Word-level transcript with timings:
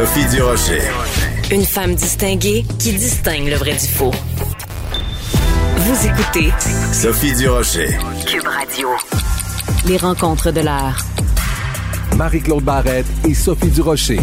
Sophie 0.00 0.34
Durocher. 0.34 0.80
Une 1.50 1.64
femme 1.66 1.94
distinguée 1.94 2.64
qui 2.78 2.94
distingue 2.94 3.48
le 3.48 3.56
vrai 3.56 3.72
du 3.72 3.86
faux. 3.86 4.12
Vous 5.76 6.06
écoutez 6.06 6.50
Sophie 6.90 7.34
Durocher. 7.34 7.98
Cube 8.26 8.46
Radio. 8.46 8.88
Les 9.86 9.98
rencontres 9.98 10.52
de 10.52 10.62
l'heure. 10.62 11.04
Marie-Claude 12.16 12.64
Barrette 12.64 13.04
et 13.28 13.34
Sophie 13.34 13.68
Durocher. 13.68 14.20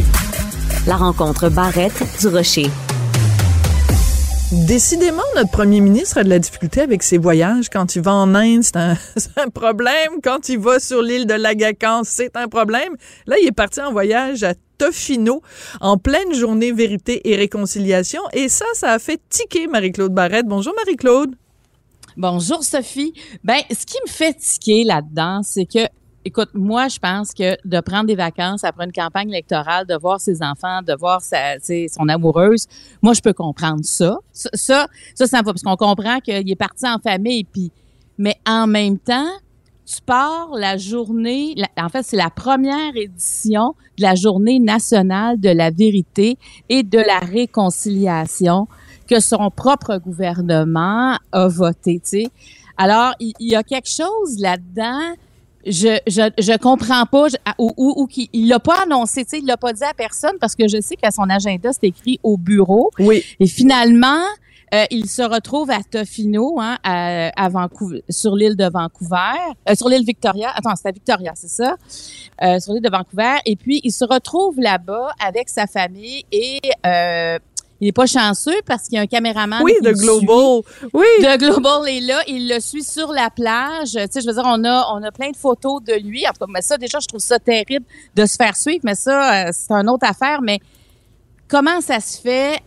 La 0.87 0.95
rencontre 0.95 1.47
Barrette 1.49 2.03
du 2.21 2.27
Rocher. 2.29 2.71
Décidément, 4.51 5.21
notre 5.35 5.51
premier 5.51 5.81
ministre 5.81 6.17
a 6.17 6.23
de 6.23 6.29
la 6.29 6.39
difficulté 6.39 6.81
avec 6.81 7.03
ses 7.03 7.19
voyages. 7.19 7.69
Quand 7.69 7.95
il 7.95 8.01
va 8.01 8.13
en 8.13 8.33
Inde, 8.33 8.63
c'est 8.63 8.77
un, 8.77 8.97
c'est 9.15 9.37
un 9.37 9.49
problème. 9.49 10.21
Quand 10.23 10.49
il 10.49 10.57
va 10.57 10.79
sur 10.79 11.03
l'île 11.03 11.27
de 11.27 11.35
Lagacan, 11.35 12.01
c'est 12.03 12.35
un 12.35 12.47
problème. 12.47 12.95
Là, 13.27 13.35
il 13.39 13.47
est 13.47 13.51
parti 13.51 13.79
en 13.79 13.91
voyage 13.91 14.41
à 14.41 14.55
Tofino 14.77 15.41
en 15.81 15.97
pleine 15.97 16.33
journée 16.33 16.71
vérité 16.71 17.29
et 17.29 17.35
réconciliation. 17.35 18.21
Et 18.33 18.49
ça, 18.49 18.65
ça 18.73 18.91
a 18.91 18.99
fait 18.99 19.21
tiquer 19.29 19.67
Marie-Claude 19.67 20.13
Barrette. 20.13 20.47
Bonjour 20.47 20.73
Marie-Claude. 20.75 21.35
Bonjour 22.15 22.63
Sophie. 22.63 23.13
Ben, 23.43 23.59
ce 23.69 23.85
qui 23.85 23.97
me 24.05 24.09
fait 24.09 24.33
tiquer 24.33 24.83
là-dedans, 24.83 25.41
c'est 25.43 25.65
que 25.65 25.87
Écoute, 26.27 26.49
moi, 26.53 26.89
je 26.89 26.99
pense 26.99 27.33
que 27.33 27.55
de 27.63 27.79
prendre 27.79 28.05
des 28.05 28.15
vacances 28.15 28.65
après 28.65 28.83
une 28.83 28.91
campagne 28.91 29.29
électorale, 29.29 29.87
de 29.87 29.95
voir 29.95 30.19
ses 30.19 30.43
enfants, 30.43 30.81
de 30.81 30.93
voir 30.93 31.21
sa, 31.21 31.57
son 31.61 32.09
amoureuse, 32.09 32.67
moi, 33.01 33.13
je 33.13 33.21
peux 33.21 33.31
comprendre 33.31 33.79
ça. 33.85 34.17
Ça, 34.33 34.49
ça, 34.51 34.87
ça, 35.15 35.25
ça 35.25 35.37
me 35.39 35.45
va, 35.45 35.53
parce 35.53 35.63
qu'on 35.63 35.77
comprend 35.77 36.19
qu'il 36.19 36.51
est 36.51 36.57
parti 36.57 36.85
en 36.85 36.99
famille, 36.99 37.45
puis, 37.45 37.71
mais 38.17 38.35
en 38.45 38.67
même 38.67 38.99
temps, 38.99 39.29
tu 39.87 40.01
pars 40.05 40.49
la 40.53 40.75
journée, 40.77 41.55
la- 41.55 41.85
en 41.85 41.89
fait, 41.89 42.03
c'est 42.03 42.17
la 42.17 42.29
première 42.29 42.95
édition 42.95 43.73
de 43.97 44.03
la 44.03 44.15
journée 44.15 44.59
nationale 44.59 45.39
de 45.39 45.49
la 45.49 45.71
vérité 45.71 46.37
et 46.67 46.83
de 46.83 46.99
la 46.99 47.19
réconciliation 47.19 48.67
que 49.07 49.19
son 49.21 49.49
propre 49.49 49.97
gouvernement 49.97 51.17
a 51.31 51.47
voté, 51.47 52.01
tu 52.03 52.09
sais. 52.09 52.27
Alors, 52.77 53.13
il 53.19 53.33
il 53.39 53.51
y, 53.51 53.55
a 53.55 53.63
quelque 53.63 53.89
chose 53.89 54.39
là-dedans 54.39 55.15
je, 55.65 55.99
je, 56.07 56.21
je 56.37 56.57
comprends 56.57 57.05
pas, 57.05 57.27
je- 57.29 57.35
ou, 57.57 57.71
ou, 57.77 57.93
ou 57.97 58.07
qu'il 58.07 58.27
il 58.31 58.47
l'a 58.47 58.59
pas 58.59 58.83
annoncé, 58.83 59.23
tu 59.25 59.31
sais, 59.31 59.39
il 59.39 59.45
l'a 59.45 59.57
pas 59.57 59.73
dit 59.73 59.83
à 59.83 59.93
personne 59.93 60.35
parce 60.39 60.55
que 60.55 60.67
je 60.67 60.79
sais 60.81 60.95
qu'à 60.95 61.11
son 61.11 61.29
agenda, 61.29 61.71
c'est 61.73 61.87
écrit 61.87 62.19
au 62.23 62.37
bureau. 62.37 62.89
Oui. 62.99 63.23
Et 63.39 63.47
finalement, 63.47 64.21
euh, 64.73 64.83
il 64.91 65.09
se 65.09 65.21
retrouve 65.21 65.71
à 65.71 65.79
Tofino, 65.83 66.59
hein, 66.59 66.77
à, 66.83 67.29
à 67.29 67.49
Vancouver, 67.49 68.03
sur 68.09 68.35
l'île 68.35 68.55
de 68.55 68.69
Vancouver, 68.69 69.37
euh, 69.69 69.75
sur 69.75 69.87
l'île 69.87 70.03
Victoria. 70.05 70.51
Attends, 70.55 70.75
c'est 70.75 70.89
à 70.89 70.91
Victoria, 70.91 71.31
c'est 71.35 71.49
ça? 71.49 71.75
Euh, 72.43 72.59
sur 72.59 72.73
l'île 72.73 72.83
de 72.83 72.89
Vancouver. 72.89 73.35
Et 73.45 73.55
puis, 73.55 73.79
il 73.83 73.91
se 73.91 74.03
retrouve 74.05 74.59
là-bas 74.59 75.11
avec 75.25 75.49
sa 75.49 75.67
famille 75.67 76.25
et 76.31 76.59
il 77.79 77.87
est 77.87 77.91
pas 77.91 78.07
chanceux 78.07 78.59
parce 78.65 78.85
qu'il 78.85 78.95
y 78.95 78.97
a 78.97 79.01
un 79.01 79.07
caméraman. 79.07 79.61
Oui, 79.63 79.75
de 79.83 79.93
suit. 79.93 80.05
Global. 80.05 80.63
Oui. 80.93 81.05
De 81.19 81.37
Global 81.37 81.87
est 81.87 82.01
là, 82.01 82.23
il 82.27 82.49
le 82.49 82.59
suit 82.59 82.83
sur 82.83 83.11
la 83.13 83.29
plage. 83.29 83.91
Tu 83.91 83.99
sais, 84.09 84.21
je 84.21 84.25
veux 84.25 84.33
dire, 84.33 84.43
on 84.45 84.63
a, 84.63 84.87
on 84.93 85.03
a 85.03 85.11
plein 85.11 85.29
de 85.29 85.37
photos 85.37 85.83
de 85.83 85.93
lui. 85.93 86.27
En 86.27 86.31
tout 86.31 86.39
cas, 86.39 86.45
mais 86.49 86.63
ça, 86.63 86.77
déjà, 86.77 86.99
je 86.99 87.07
trouve 87.07 87.19
ça 87.19 87.37
terrible 87.37 87.85
de 88.15 88.25
se 88.25 88.35
faire 88.35 88.55
suivre, 88.57 88.81
mais 88.83 88.95
ça, 88.95 89.51
c'est 89.51 89.71
une 89.71 89.89
autre 89.89 90.07
affaire. 90.09 90.41
Mais 90.41 90.59
comment 91.47 91.79
ça 91.81 91.99
se 91.99 92.19
fait 92.19 92.59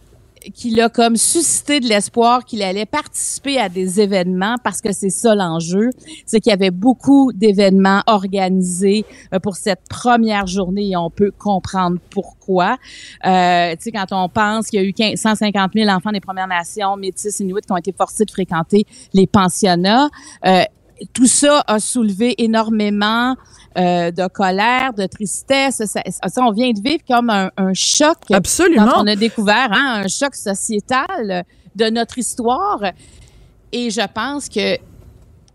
qu'il 0.54 0.80
a 0.80 0.88
comme 0.88 1.16
suscité 1.16 1.80
de 1.80 1.86
l'espoir 1.86 2.44
qu'il 2.44 2.62
allait 2.62 2.86
participer 2.86 3.58
à 3.58 3.68
des 3.68 4.00
événements 4.00 4.56
parce 4.62 4.80
que 4.80 4.92
c'est 4.92 5.10
ça 5.10 5.34
l'enjeu, 5.34 5.90
c'est 6.26 6.40
qu'il 6.40 6.50
y 6.50 6.54
avait 6.54 6.70
beaucoup 6.70 7.32
d'événements 7.32 8.02
organisés 8.06 9.04
euh, 9.32 9.38
pour 9.38 9.56
cette 9.56 9.82
première 9.88 10.46
journée 10.46 10.90
et 10.90 10.96
on 10.96 11.10
peut 11.10 11.32
comprendre 11.36 11.98
pourquoi. 12.10 12.76
Euh, 13.24 13.72
tu 13.72 13.82
sais, 13.82 13.92
quand 13.92 14.06
on 14.12 14.28
pense 14.28 14.68
qu'il 14.68 14.80
y 14.80 14.84
a 14.84 14.86
eu 14.86 14.92
15 14.92 15.18
150 15.20 15.72
000 15.74 15.88
enfants 15.90 16.12
des 16.12 16.20
Premières 16.20 16.48
Nations, 16.48 16.96
métis, 16.96 17.40
inuits 17.40 17.62
qui 17.62 17.72
ont 17.72 17.76
été 17.76 17.92
forcés 17.92 18.24
de 18.24 18.30
fréquenter 18.30 18.84
les 19.12 19.26
pensionnats, 19.26 20.08
euh, 20.46 20.64
tout 21.12 21.26
ça 21.26 21.62
a 21.66 21.78
soulevé 21.78 22.34
énormément 22.42 23.36
euh, 23.78 24.10
de 24.10 24.26
colère, 24.28 24.92
de 24.92 25.06
tristesse. 25.06 25.82
Ça, 25.84 26.02
on 26.42 26.52
vient 26.52 26.70
de 26.72 26.80
vivre 26.80 27.02
comme 27.08 27.30
un, 27.30 27.50
un 27.56 27.74
choc 27.74 28.18
Absolument. 28.30 28.86
quand 28.86 29.02
on 29.04 29.06
a 29.06 29.16
découvert 29.16 29.68
hein, 29.72 30.02
un 30.04 30.08
choc 30.08 30.34
sociétal 30.34 31.44
de 31.74 31.90
notre 31.90 32.18
histoire. 32.18 32.82
Et 33.72 33.90
je 33.90 34.06
pense 34.12 34.48
que 34.48 34.76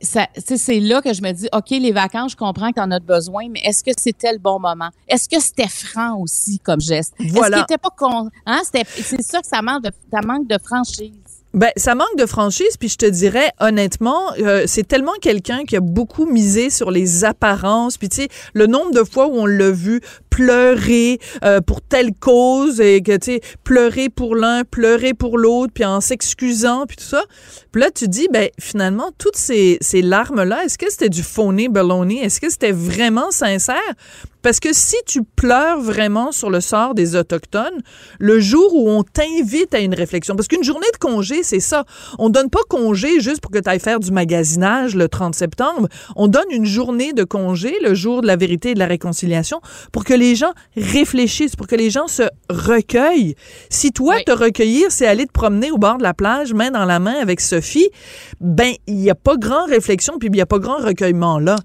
c'est 0.02 0.80
là 0.80 1.02
que 1.02 1.14
je 1.14 1.22
me 1.22 1.32
dis, 1.32 1.48
OK, 1.54 1.70
les 1.72 1.92
vacances, 1.92 2.32
je 2.32 2.38
comprends 2.38 2.70
que 2.70 2.76
tu 2.76 2.82
en 2.82 2.92
as 2.92 3.00
besoin, 3.00 3.48
mais 3.50 3.62
est-ce 3.64 3.84
que 3.84 3.92
c'était 3.98 4.32
le 4.32 4.40
bon 4.40 4.60
moment? 4.60 4.90
Est-ce 5.08 5.28
que 5.28 5.40
c'était 5.40 5.68
franc 5.68 6.18
aussi 6.18 6.60
comme 6.60 6.82
geste? 6.82 7.14
Voilà. 7.20 7.58
Est-ce 7.58 7.66
qu'il 7.66 7.76
était 7.76 7.82
pas 7.82 7.94
con? 7.98 8.30
Hein? 8.46 8.62
C'est 8.72 9.22
ça 9.22 9.42
que 9.42 9.48
ça 9.48 9.62
manque 9.62 9.84
de, 9.84 9.92
ça 10.12 10.22
manque 10.22 10.48
de 10.48 10.58
franchise. 10.64 11.12
Ben, 11.56 11.72
ça 11.78 11.96
manque 11.96 12.18
de 12.18 12.26
franchise, 12.26 12.76
puis 12.78 12.90
je 12.90 12.98
te 12.98 13.06
dirais 13.06 13.50
honnêtement, 13.62 14.34
euh, 14.40 14.66
c'est 14.68 14.86
tellement 14.86 15.14
quelqu'un 15.22 15.64
qui 15.64 15.78
a 15.78 15.80
beaucoup 15.80 16.26
misé 16.26 16.70
sur 16.70 16.92
les 16.92 17.24
apparences, 17.24 17.98
puis 17.98 18.10
tu 18.10 18.24
sais, 18.24 18.28
le 18.54 18.68
nombre 18.68 18.92
de 18.92 19.06
fois 19.06 19.28
où 19.28 19.36
on 19.36 19.46
l'a 19.46 19.72
vu 19.72 20.02
pleurer 20.36 21.18
euh, 21.46 21.62
pour 21.62 21.82
telle 21.82 22.14
cause 22.14 22.82
et 22.82 23.02
que 23.02 23.16
tu 23.16 23.36
sais, 23.36 23.42
pleurer 23.64 24.10
pour 24.10 24.36
l'un, 24.36 24.66
pleurer 24.66 25.14
pour 25.14 25.38
l'autre, 25.38 25.72
puis 25.74 25.86
en 25.86 26.02
s'excusant, 26.02 26.86
puis 26.88 26.98
tout 26.98 27.06
ça. 27.06 27.24
Puis 27.72 27.82
là, 27.82 27.90
tu 27.90 28.10
dis, 28.10 28.28
ben 28.30 28.50
finalement, 28.60 29.12
toutes 29.18 29.38
ces, 29.38 29.78
ces 29.80 30.02
larmes-là, 30.02 30.66
est-ce 30.66 30.78
que 30.78 30.92
c'était 30.92 31.08
du 31.08 31.24
phony 31.24 31.70
baloney? 31.70 32.18
Est-ce 32.18 32.42
que 32.42 32.50
c'était 32.50 32.74
vraiment 32.74 33.32
sincère? 33.32 33.80
Parce 34.46 34.60
que 34.60 34.74
si 34.74 34.98
tu 35.08 35.24
pleures 35.24 35.82
vraiment 35.82 36.32
sur 36.32 36.52
le 36.52 36.62
sort 36.62 36.94
des 36.94 37.16
Autochtones, 37.16 37.82
le 38.20 38.40
jour 38.40 38.76
où 38.76 38.88
on 38.92 39.02
t'invite 39.02 39.74
à 39.74 39.80
une 39.80 39.96
réflexion, 39.96 40.36
parce 40.36 40.48
qu'une 40.48 40.64
journée 40.64 40.86
de 40.94 41.00
congé, 41.00 41.42
c'est 41.42 41.60
ça. 41.60 41.84
On 42.20 42.30
donne 42.30 42.52
pas 42.52 42.60
congé 42.70 43.20
juste 43.22 43.42
pour 43.42 43.50
que 43.50 43.58
tu 43.58 43.68
ailles 43.68 43.80
faire 43.80 44.00
du 44.00 44.12
magasinage 44.12 44.96
le 44.96 45.10
30 45.10 45.34
septembre. 45.34 45.88
On 46.16 46.28
donne 46.28 46.46
une 46.52 46.66
journée 46.66 47.12
de 47.12 47.24
congé, 47.24 47.76
le 47.82 47.96
jour 47.96 48.22
de 48.22 48.28
la 48.28 48.36
vérité 48.36 48.70
et 48.70 48.74
de 48.76 48.80
la 48.80 48.86
réconciliation, 48.86 49.62
pour 49.92 50.04
que 50.04 50.14
les 50.14 50.25
gens 50.34 50.54
réfléchissent, 50.76 51.56
pour 51.56 51.68
que 51.68 51.76
les 51.76 51.92
gens 51.92 52.08
se 52.08 52.24
recueillent. 52.50 53.36
Si 53.70 53.92
toi, 53.92 54.16
Oui. 54.16 54.24
te 54.26 54.32
recueillir, 54.32 54.88
c'est 54.90 55.06
aller 55.06 55.28
te 55.28 55.32
promener 55.32 55.70
au 55.70 55.78
bord 55.78 55.98
de 56.00 56.04
la 56.04 56.16
plage, 56.16 56.54
main 56.54 56.72
dans 56.72 56.86
la 56.86 56.98
main 56.98 57.16
avec 57.22 57.42
Sophie, 57.42 57.90
ben, 58.42 58.74
il 58.88 58.96
n'y 58.96 59.12
a 59.12 59.16
pas 59.16 59.36
grand 59.38 59.66
réflexion, 59.66 60.18
puis 60.18 60.30
il 60.30 60.32
n'y 60.32 60.42
a 60.42 60.48
pas 60.48 60.58
grand 60.60 60.78
recueillement 60.78 61.38
là. 61.38 61.58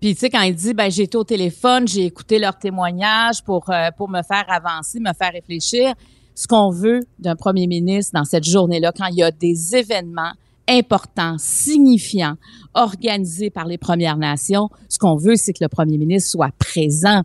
Puis 0.00 0.14
tu 0.14 0.20
sais 0.20 0.30
quand 0.30 0.42
il 0.42 0.54
dit 0.54 0.74
ben 0.74 0.90
j'ai 0.90 1.04
été 1.04 1.16
au 1.16 1.24
téléphone, 1.24 1.86
j'ai 1.86 2.04
écouté 2.04 2.38
leurs 2.38 2.58
témoignages 2.58 3.42
pour 3.44 3.70
euh, 3.70 3.88
pour 3.96 4.10
me 4.10 4.22
faire 4.22 4.44
avancer, 4.48 4.98
me 5.00 5.12
faire 5.14 5.32
réfléchir. 5.32 5.94
Ce 6.34 6.46
qu'on 6.46 6.70
veut 6.70 7.00
d'un 7.18 7.34
premier 7.34 7.66
ministre 7.66 8.12
dans 8.14 8.24
cette 8.24 8.44
journée-là, 8.44 8.92
quand 8.96 9.06
il 9.06 9.16
y 9.16 9.22
a 9.22 9.30
des 9.30 9.74
événements 9.74 10.32
important, 10.68 11.36
signifiant, 11.38 12.34
organisé 12.74 13.50
par 13.50 13.66
les 13.66 13.78
Premières 13.78 14.16
Nations. 14.16 14.68
Ce 14.88 14.98
qu'on 14.98 15.16
veut, 15.16 15.36
c'est 15.36 15.52
que 15.52 15.62
le 15.62 15.68
premier 15.68 15.96
ministre 15.98 16.30
soit 16.30 16.50
présent. 16.58 17.22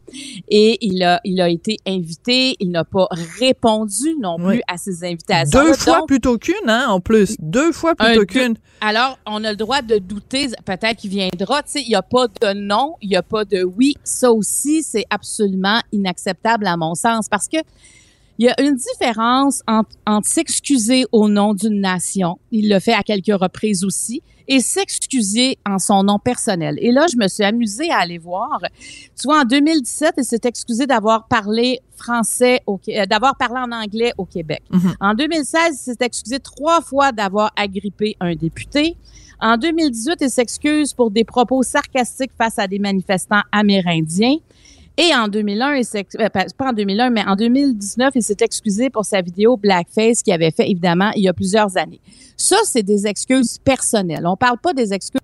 Et 0.48 0.78
il 0.82 1.04
a, 1.04 1.20
il 1.26 1.42
a 1.42 1.50
été 1.50 1.78
invité, 1.88 2.56
il 2.60 2.72
n'a 2.72 2.84
pas 2.84 3.08
répondu 3.40 4.16
non 4.22 4.38
plus 4.38 4.46
Oui. 4.48 4.62
à 4.68 4.78
ces 4.78 5.04
invitations. 5.04 5.60
Deux 5.62 5.74
fois 5.74 6.00
Donc, 6.00 6.08
plutôt 6.08 6.38
qu'une, 6.38 6.54
hein, 6.70 6.86
en 6.90 7.00
plus. 7.00 7.36
Deux 7.40 7.72
fois 7.72 7.96
plutôt 7.96 8.26
qu'une. 8.26 8.56
alors, 8.80 9.18
on 9.26 9.44
a 9.44 9.52
le 9.52 9.58
droit 9.58 9.82
de 9.82 9.98
douter, 9.98 10.48
peut-être 10.66 10.98
qu'il 10.98 11.10
viendra. 11.10 11.64
Tu 11.64 11.72
sais, 11.72 11.82
il 11.82 11.90
n'y 11.90 11.96
a 11.96 12.02
pas 12.02 12.28
de 12.28 12.54
non, 12.54 12.96
il 13.02 13.10
n'y 13.10 13.16
a 13.16 13.24
pas 13.24 13.44
de 13.46 13.64
oui. 13.64 13.96
Ça 14.04 14.32
aussi, 14.32 14.84
c'est 14.84 15.06
absolument 15.10 15.80
inacceptable 15.92 16.68
à 16.68 16.78
mon 16.78 16.96
sens 16.96 17.28
parce 17.30 17.48
que 17.48 17.58
il 18.42 18.46
y 18.46 18.50
a 18.50 18.60
une 18.60 18.76
différence 18.76 19.62
entre, 19.68 19.92
entre 20.08 20.28
s'excuser 20.28 21.06
au 21.12 21.30
nom 21.30 21.54
d'une 21.54 21.80
nation, 21.80 22.40
il 22.50 22.70
le 22.70 22.80
fait 22.80 22.94
à 22.94 23.04
quelques 23.04 23.40
reprises 23.40 23.84
aussi, 23.84 24.24
et 24.48 24.62
s'excuser 24.62 25.60
en 25.64 25.78
son 25.78 26.02
nom 26.04 26.18
personnel. 26.18 26.76
Et 26.82 26.92
là, 26.92 27.06
je 27.06 27.18
me 27.18 27.28
suis 27.28 27.44
amusée 27.44 27.92
à 27.92 28.00
aller 28.00 28.18
voir. 28.18 28.60
Tu 29.16 29.26
vois, 29.26 29.42
en 29.42 29.44
2017, 29.44 30.16
il 30.18 30.24
s'est 30.24 30.40
excusé 30.44 30.88
d'avoir 30.88 31.28
parlé 31.28 31.82
français, 31.96 32.62
euh, 32.68 33.06
d'avoir 33.06 33.38
parlé 33.38 33.60
en 33.60 33.72
anglais 33.72 34.12
au 34.18 34.26
Québec. 34.26 34.64
Mhm. 34.72 34.96
En 35.00 35.14
2016, 35.14 35.60
il 35.70 35.76
s'est 35.76 35.96
excusé 36.04 36.40
trois 36.40 36.82
fois 36.82 37.12
d'avoir 37.12 37.52
agrippé 37.56 38.18
un 38.20 38.34
député. 38.34 38.98
En 39.40 39.56
2018, 39.56 40.18
il 40.22 40.30
s'excuse 40.32 40.94
pour 40.94 41.12
des 41.12 41.26
propos 41.26 41.62
sarcastiques 41.62 42.32
face 42.36 42.58
à 42.58 42.68
des 42.68 42.80
manifestants 42.80 43.44
amérindiens. 43.52 44.38
Et 45.04 45.16
en 45.16 45.28
2001, 45.28 45.76
il 45.78 45.84
s'ex- 45.86 46.16
euh, 46.20 46.30
pas 46.30 46.46
pas 46.56 46.70
en 46.70 46.74
2001, 46.74 47.10
mais 47.10 47.24
en 47.26 47.36
2019, 47.36 48.12
il 48.16 48.22
s'est 48.22 48.36
excusé 48.42 48.90
pour 48.92 49.04
sa 49.04 49.22
vidéo 49.22 49.58
Blackface 49.58 50.22
qu'il 50.22 50.32
avait 50.32 50.52
fait, 50.52 50.70
évidemment, 50.70 51.10
il 51.16 51.24
y 51.24 51.28
a 51.28 51.34
plusieurs 51.34 51.76
années. 51.76 52.00
Ça, 52.38 52.58
c'est 52.66 52.84
des 52.84 53.08
excuses 53.08 53.58
personnelles. 53.64 54.28
On 54.28 54.36
parle 54.36 54.60
pas 54.60 54.74
des 54.74 54.94
excuses 54.94 55.20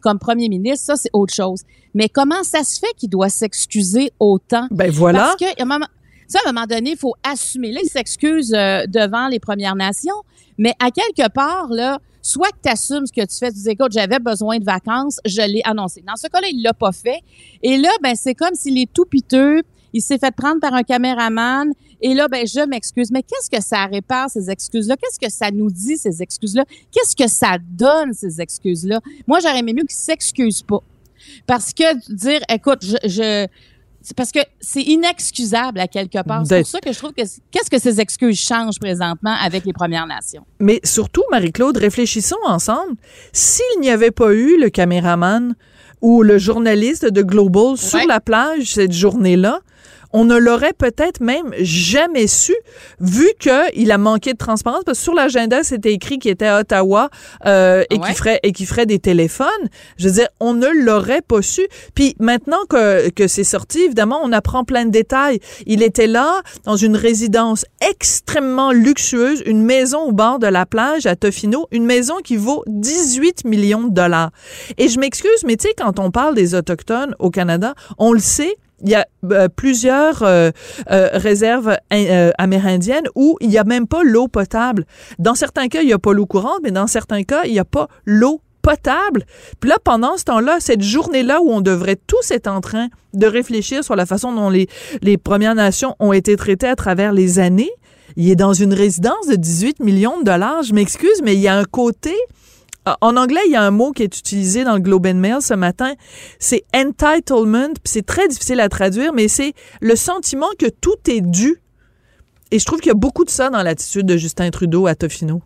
comme 0.00 0.18
premier 0.20 0.48
ministre, 0.48 0.86
ça, 0.86 0.96
c'est 0.96 1.10
autre 1.12 1.34
chose. 1.34 1.62
Mais 1.92 2.08
comment 2.08 2.44
ça 2.44 2.62
se 2.62 2.78
fait 2.78 2.92
qu'il 2.96 3.10
doit 3.10 3.28
s'excuser 3.30 4.12
autant? 4.20 4.68
Ben 4.70 4.90
voilà. 4.92 5.18
Parce 5.18 5.36
que, 5.36 5.44
à 5.60 5.62
un 5.62 5.66
moment, 5.66 5.86
ça, 6.28 6.38
à 6.46 6.48
un 6.48 6.52
moment 6.52 6.66
donné, 6.66 6.90
il 6.92 6.96
faut 6.96 7.14
assumer. 7.24 7.72
Là, 7.72 7.80
il 7.82 7.88
s'excuse 7.88 8.54
euh, 8.54 8.86
devant 8.86 9.26
les 9.26 9.40
Premières 9.40 9.74
Nations, 9.74 10.14
mais 10.56 10.72
à 10.78 10.92
quelque 10.92 11.28
part, 11.32 11.66
là, 11.70 11.98
soit 12.22 12.50
que 12.50 12.58
tu 12.62 12.70
assumes 12.70 13.06
ce 13.06 13.12
que 13.12 13.26
tu 13.26 13.36
fais, 13.38 13.50
tu 13.50 13.58
dis, 13.58 13.70
écoute, 13.70 13.92
j'avais 13.92 14.18
besoin 14.18 14.58
de 14.58 14.64
vacances, 14.64 15.18
je 15.24 15.42
l'ai 15.42 15.62
annoncé. 15.64 16.02
Dans 16.06 16.16
ce 16.16 16.28
cas-là, 16.28 16.48
il 16.52 16.62
l'a 16.62 16.74
pas 16.74 16.92
fait. 16.92 17.20
Et 17.62 17.76
là, 17.76 17.90
ben, 18.02 18.14
c'est 18.14 18.34
comme 18.34 18.54
s'il 18.54 18.78
est 18.78 18.92
tout 18.92 19.04
piteux, 19.04 19.62
il 19.92 20.02
s'est 20.02 20.18
fait 20.18 20.34
prendre 20.34 20.60
par 20.60 20.74
un 20.74 20.82
caméraman, 20.82 21.72
et 22.00 22.14
là, 22.14 22.28
ben, 22.28 22.46
je 22.46 22.66
m'excuse. 22.66 23.10
Mais 23.10 23.22
qu'est-ce 23.22 23.50
que 23.50 23.62
ça 23.62 23.84
répare, 23.86 24.30
ces 24.30 24.50
excuses-là? 24.50 24.96
Qu'est-ce 24.96 25.18
que 25.18 25.30
ça 25.30 25.50
nous 25.50 25.70
dit, 25.70 25.96
ces 25.96 26.22
excuses-là? 26.22 26.64
Qu'est-ce 26.90 27.16
que 27.16 27.28
ça 27.28 27.58
donne, 27.60 28.12
ces 28.12 28.40
excuses-là? 28.40 29.00
Moi, 29.26 29.40
j'aurais 29.40 29.58
aimé 29.58 29.74
mieux 29.74 29.84
qu'il 29.84 29.96
s'excuse 29.96 30.62
pas. 30.62 30.82
Parce 31.46 31.74
que 31.74 32.14
dire, 32.14 32.40
écoute, 32.48 32.82
je, 33.04 33.46
parce 34.16 34.32
que 34.32 34.40
c'est 34.60 34.82
inexcusable 34.82 35.78
à 35.78 35.86
quelque 35.86 36.22
part. 36.22 36.44
C'est 36.46 36.60
pour 36.60 36.66
ça 36.66 36.80
que 36.80 36.92
je 36.92 36.98
trouve 36.98 37.12
que 37.12 37.22
qu'est-ce 37.50 37.70
que 37.70 37.78
ces 37.78 38.00
excuses 38.00 38.38
changent 38.38 38.78
présentement 38.80 39.34
avec 39.42 39.64
les 39.64 39.72
Premières 39.72 40.06
Nations? 40.06 40.44
Mais 40.58 40.80
surtout, 40.84 41.22
Marie-Claude, 41.30 41.76
réfléchissons 41.76 42.36
ensemble. 42.46 42.94
S'il 43.32 43.80
n'y 43.80 43.90
avait 43.90 44.10
pas 44.10 44.32
eu 44.32 44.58
le 44.58 44.70
caméraman 44.70 45.54
ou 46.00 46.22
le 46.22 46.38
journaliste 46.38 47.04
de 47.04 47.22
Global 47.22 47.76
sur 47.76 48.06
la 48.06 48.20
plage 48.20 48.72
cette 48.72 48.92
journée-là, 48.92 49.60
on 50.12 50.24
ne 50.24 50.36
l'aurait 50.36 50.72
peut-être 50.72 51.20
même 51.20 51.52
jamais 51.60 52.26
su, 52.26 52.54
vu 53.00 53.28
qu'il 53.38 53.90
a 53.92 53.98
manqué 53.98 54.32
de 54.32 54.38
transparence, 54.38 54.82
parce 54.84 54.98
que 54.98 55.04
sur 55.04 55.14
l'agenda, 55.14 55.62
c'était 55.62 55.92
écrit 55.92 56.18
qu'il 56.18 56.30
était 56.30 56.46
à 56.46 56.60
Ottawa 56.60 57.10
euh, 57.46 57.84
et 57.90 57.98
Ouais. 57.98 58.06
qu'il 58.06 58.14
ferait 58.16 58.40
et 58.42 58.52
qu'il 58.52 58.66
ferait 58.66 58.86
des 58.86 58.98
téléphones. 58.98 59.46
Je 59.98 60.08
veux 60.08 60.14
dire, 60.14 60.28
on 60.40 60.54
ne 60.54 60.68
l'aurait 60.68 61.22
pas 61.22 61.42
su. 61.42 61.62
Puis 61.94 62.14
maintenant 62.18 62.64
que, 62.68 63.08
que 63.10 63.28
c'est 63.28 63.44
sorti, 63.44 63.80
évidemment, 63.82 64.20
on 64.24 64.32
apprend 64.32 64.64
plein 64.64 64.84
de 64.84 64.90
détails. 64.90 65.38
Il 65.66 65.82
était 65.82 66.06
là, 66.06 66.42
dans 66.64 66.76
une 66.76 66.96
résidence 66.96 67.64
extrêmement 67.88 68.72
luxueuse, 68.72 69.42
une 69.46 69.62
maison 69.62 70.00
au 70.04 70.12
bord 70.12 70.38
de 70.38 70.46
la 70.46 70.66
plage 70.66 71.06
à 71.06 71.16
Tofino, 71.16 71.66
une 71.70 71.84
maison 71.84 72.16
qui 72.24 72.36
vaut 72.36 72.64
18 72.66 73.44
millions 73.44 73.84
de 73.84 73.94
dollars. 73.94 74.30
Et 74.78 74.88
je 74.88 74.98
m'excuse, 74.98 75.44
mais 75.44 75.56
tu 75.56 75.68
sais, 75.68 75.74
quand 75.76 75.98
on 75.98 76.10
parle 76.10 76.34
des 76.34 76.54
Autochtones 76.54 77.14
au 77.18 77.30
Canada, 77.30 77.74
on 77.98 78.12
le 78.12 78.18
sait, 78.20 78.56
il 78.82 78.90
y 78.90 78.94
a 78.94 79.06
euh, 79.30 79.48
plusieurs 79.48 80.22
euh, 80.22 80.50
euh, 80.90 81.08
réserves 81.12 81.76
euh, 81.92 82.30
amérindiennes 82.38 83.06
où 83.14 83.36
il 83.40 83.48
n'y 83.48 83.58
a 83.58 83.64
même 83.64 83.86
pas 83.86 84.02
l'eau 84.02 84.28
potable. 84.28 84.86
Dans 85.18 85.34
certains 85.34 85.68
cas, 85.68 85.82
il 85.82 85.86
n'y 85.86 85.92
a 85.92 85.98
pas 85.98 86.12
l'eau 86.12 86.26
courante, 86.26 86.60
mais 86.62 86.70
dans 86.70 86.86
certains 86.86 87.22
cas, 87.22 87.42
il 87.44 87.52
n'y 87.52 87.58
a 87.58 87.64
pas 87.64 87.88
l'eau 88.04 88.40
potable. 88.62 89.24
Puis 89.58 89.70
là, 89.70 89.78
pendant 89.82 90.16
ce 90.16 90.24
temps-là, 90.24 90.58
cette 90.60 90.82
journée-là 90.82 91.40
où 91.40 91.50
on 91.50 91.60
devrait 91.60 91.98
tous 92.06 92.30
être 92.30 92.46
en 92.46 92.60
train 92.60 92.88
de 93.14 93.26
réfléchir 93.26 93.82
sur 93.84 93.96
la 93.96 94.06
façon 94.06 94.32
dont 94.32 94.50
les, 94.50 94.68
les 95.02 95.16
Premières 95.16 95.54
Nations 95.54 95.96
ont 95.98 96.12
été 96.12 96.36
traitées 96.36 96.68
à 96.68 96.76
travers 96.76 97.12
les 97.12 97.38
années, 97.38 97.70
il 98.16 98.28
est 98.28 98.36
dans 98.36 98.52
une 98.52 98.74
résidence 98.74 99.26
de 99.28 99.36
18 99.36 99.80
millions 99.80 100.18
de 100.18 100.24
dollars. 100.24 100.62
Je 100.62 100.74
m'excuse, 100.74 101.22
mais 101.22 101.34
il 101.34 101.40
y 101.40 101.48
a 101.48 101.56
un 101.56 101.64
côté... 101.64 102.14
Ah, 102.90 102.96
En 103.02 103.16
anglais, 103.16 103.40
il 103.46 103.52
y 103.52 103.56
a 103.56 103.62
un 103.62 103.70
mot 103.70 103.92
qui 103.92 104.02
est 104.02 104.18
utilisé 104.18 104.64
dans 104.64 104.74
le 104.74 104.80
Globe 104.80 105.06
and 105.06 105.14
Mail 105.14 105.36
ce 105.40 105.54
matin. 105.54 105.92
C'est 106.38 106.64
entitlement. 106.74 107.66
puis 107.68 107.80
C'est 107.84 108.04
très 108.06 108.26
difficile 108.26 108.58
à 108.60 108.68
traduire, 108.68 109.12
mais 109.12 109.28
c'est 109.28 109.52
le 109.80 109.94
sentiment 109.94 110.48
que 110.58 110.66
tout 110.68 110.96
est 111.08 111.20
dû. 111.20 111.56
Et 112.50 112.58
je 112.58 112.64
trouve 112.64 112.80
qu'il 112.80 112.88
y 112.88 112.92
a 112.92 112.94
beaucoup 112.94 113.24
de 113.24 113.30
ça 113.30 113.48
dans 113.48 113.62
l'attitude 113.62 114.06
de 114.06 114.16
Justin 114.16 114.50
Trudeau 114.50 114.86
à 114.88 114.94
Tofino. 114.96 115.40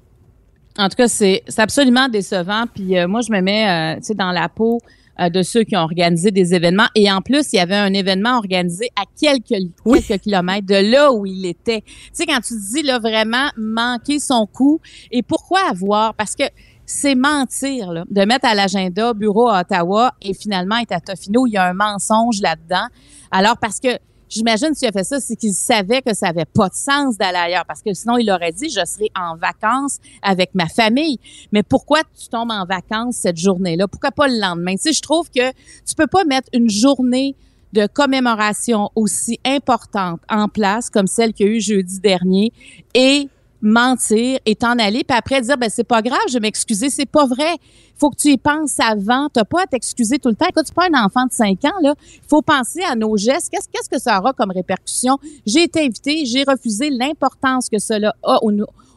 En 0.79 0.89
tout 0.89 0.97
cas, 0.97 1.09
c'est 1.09 1.43
absolument 1.59 2.09
décevant. 2.09 2.65
Puis 2.75 2.99
euh, 2.99 3.07
moi, 3.07 3.21
je 3.21 3.31
me 3.31 3.41
mets, 3.41 3.99
euh, 3.99 4.15
dans 4.15 4.33
la 4.33 4.49
peau 4.49 4.81
euh, 5.21 5.29
de 5.29 5.43
ceux 5.43 5.65
qui 5.65 5.77
ont 5.77 5.81
organisé 5.83 6.31
des 6.31 6.55
événements. 6.55 6.89
Et 6.95 7.13
en 7.13 7.21
plus, 7.21 7.53
il 7.53 7.57
y 7.57 7.61
avait 7.61 7.77
un 7.77 7.93
événement 7.93 8.39
organisé 8.39 8.89
à 8.97 9.03
quelques, 9.21 9.71
Oui. 9.85 10.03
quelques 10.03 10.23
kilomètres 10.23 10.67
de 10.67 10.91
là 10.91 11.13
où 11.13 11.27
il 11.27 11.45
était. 11.47 11.83
Tu 11.83 11.93
sais, 12.15 12.27
quand 12.27 12.41
tu 12.41 12.55
dis 12.73 12.83
là 12.83 12.99
vraiment 12.99 13.51
manquer 13.57 14.19
son 14.19 14.47
coup. 14.47 14.81
Et 15.13 15.23
pourquoi 15.23 15.61
avoir? 15.71 16.15
Parce 16.15 16.35
que 16.35 16.45
c'est 16.87 17.15
mentir 17.15 17.93
là, 17.93 18.05
de 18.11 18.25
mettre 18.25 18.47
à 18.47 18.55
l'agenda 18.55 19.15
bureau 19.15 19.49
à 19.49 19.61
Ottawa 19.61 20.13
et 20.21 20.35
finalement 20.35 20.77
être 20.77 20.93
à 20.93 21.01
Tofino. 21.01 21.47
Il 21.47 21.53
y 21.53 21.57
a 21.57 21.65
un 21.65 21.75
mensonge 21.75 22.41
là-dedans. 22.41 22.87
Alors 23.31 23.57
parce 23.59 23.81
que 23.81 23.99
J'imagine 24.35 24.75
s'il 24.75 24.89
a 24.89 24.93
fait 24.93 25.05
ça, 25.05 25.21
c'est 25.21 25.37
qu'il 25.37 25.53
savait 25.53 26.03
que 26.03 26.13
ça 26.13 26.29
avait 26.29 26.45
pas 26.45 26.69
de 26.69 26.75
sens 26.75 27.17
d'aller 27.17 27.39
ailleurs, 27.39 27.65
parce 27.67 27.83
que 27.83 27.95
sinon 27.95 28.17
il 28.17 28.29
aurait 28.33 28.51
dit 28.51 28.69
je 28.69 28.85
serai 28.85 29.09
en 29.15 29.37
vacances 29.37 29.99
avec 30.23 30.55
ma 30.55 30.67
famille. 30.67 31.21
Mais 31.53 31.63
pourquoi 31.63 32.01
tu 32.19 32.29
tombes 32.29 32.51
en 32.51 32.65
vacances 32.65 33.17
cette 33.17 33.37
journée-là? 33.37 33.87
Pourquoi 33.87 34.11
pas 34.11 34.27
le 34.27 34.41
lendemain? 34.41 34.75
Tu 34.75 34.83
sais, 34.83 34.93
je 34.93 35.03
trouve 35.03 35.31
que 35.31 35.53
tu 35.53 35.95
peux 35.97 36.09
pas 36.09 36.25
mettre 36.25 36.49
une 36.53 36.69
journée 36.69 37.37
de 37.75 37.87
commémoration 37.87 38.91
aussi 38.97 39.39
importante 39.45 40.21
en 40.29 40.49
place 40.49 40.91
comme 40.91 41.07
celle 41.07 41.33
qu'il 41.33 41.47
y 41.47 41.49
a 41.51 41.53
eu 41.53 41.61
jeudi 41.61 42.01
dernier 42.01 42.53
et 42.95 43.29
mentir 43.65 44.39
et 44.45 44.55
t'en 44.55 44.79
aller 44.79 45.05
puis 45.05 45.17
après 45.17 45.41
dire 45.41 45.57
ben 45.57 45.71
c'est 45.71 45.85
pas 45.85 46.03
grave 46.03 46.21
je 46.29 46.35
vais 46.35 46.41
m'excuser 46.41 46.91
c'est 46.91 47.07
pas 47.07 47.27
vrai. 47.27 47.57
Faut 47.97 48.11
que 48.11 48.17
tu 48.17 48.33
y 48.33 48.37
penses 48.37 48.81
avant. 48.81 49.29
T'as 49.33 49.45
pas 49.45 49.63
à 49.63 49.67
t'excuser 49.67 50.19
tout 50.19 50.29
le 50.29 50.35
temps. 50.35 50.47
Écoute 50.49 50.65
c'est 50.67 50.75
pas 50.75 50.89
un 50.93 51.05
enfant 51.05 51.27
de 51.27 51.33
5 51.33 51.65
ans 51.65 51.81
là. 51.83 51.95
Faut 52.29 52.43
penser 52.43 52.83
à 52.83 52.95
nos 52.95 53.17
gestes. 53.17 53.51
Qu'est-ce 53.51 53.69
qu'est-ce 53.73 53.89
que 53.89 53.99
ça 53.99 54.21
aura 54.21 54.33
comme 54.33 54.51
répercussion? 54.51 55.19
J'ai 55.47 55.63
été 55.63 55.81
invitée 55.81 56.25
j'ai 56.27 56.45
refusé 56.45 56.91
l'importance 56.91 57.69
que 57.69 57.79
cela 57.79 58.15
a 58.23 58.39
au, 58.43 58.51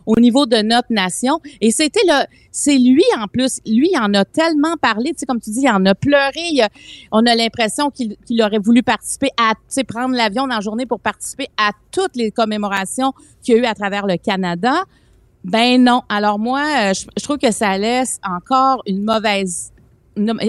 au 0.08 0.20
niveau 0.20 0.48
de 0.48 0.58
notre 0.58 0.92
nation. 0.92 1.40
Et 1.62 1.70
c'était 1.70 2.02
le, 2.08 2.26
c'est 2.52 2.78
lui 2.78 3.04
en 3.20 3.28
plus, 3.28 3.60
lui 3.68 3.90
il 3.94 4.00
en 4.00 4.14
a 4.16 4.26
tellement 4.26 4.76
parlé, 4.82 5.12
tu 5.12 5.20
sais, 5.20 5.26
comme 5.28 5.40
tu 5.40 5.52
dis, 5.52 5.62
il 5.62 5.70
en 5.70 5.86
a 5.86 5.94
pleuré. 5.94 6.62
on 7.12 7.24
a 7.26 7.36
l'impression 7.36 7.92
qu'il, 7.92 8.18
aurait 8.42 8.58
voulu 8.58 8.82
participer 8.82 9.30
à, 9.38 9.54
tu 9.54 9.62
sais, 9.68 9.84
prendre 9.84 10.16
l'avion 10.16 10.48
dans 10.48 10.56
la 10.56 10.62
journée 10.62 10.86
pour 10.88 11.00
participer 11.00 11.48
à 11.58 11.72
toutes 11.92 12.16
les 12.16 12.32
commémorations 12.32 13.14
qu'il 13.44 13.56
y 13.56 13.60
a 13.60 13.62
eu 13.62 13.66
à 13.66 13.76
travers 13.76 14.08
le 14.08 14.18
Canada. 14.18 14.84
Ben 15.44 15.82
non. 15.84 16.02
Alors 16.10 16.40
moi, 16.40 16.62
euh, 16.62 16.94
je 16.94 17.24
trouve 17.24 17.38
que 17.38 17.52
ça 17.52 17.78
laisse 17.78 18.20
encore 18.24 18.82
une 18.86 19.04
mauvaise. 19.04 19.72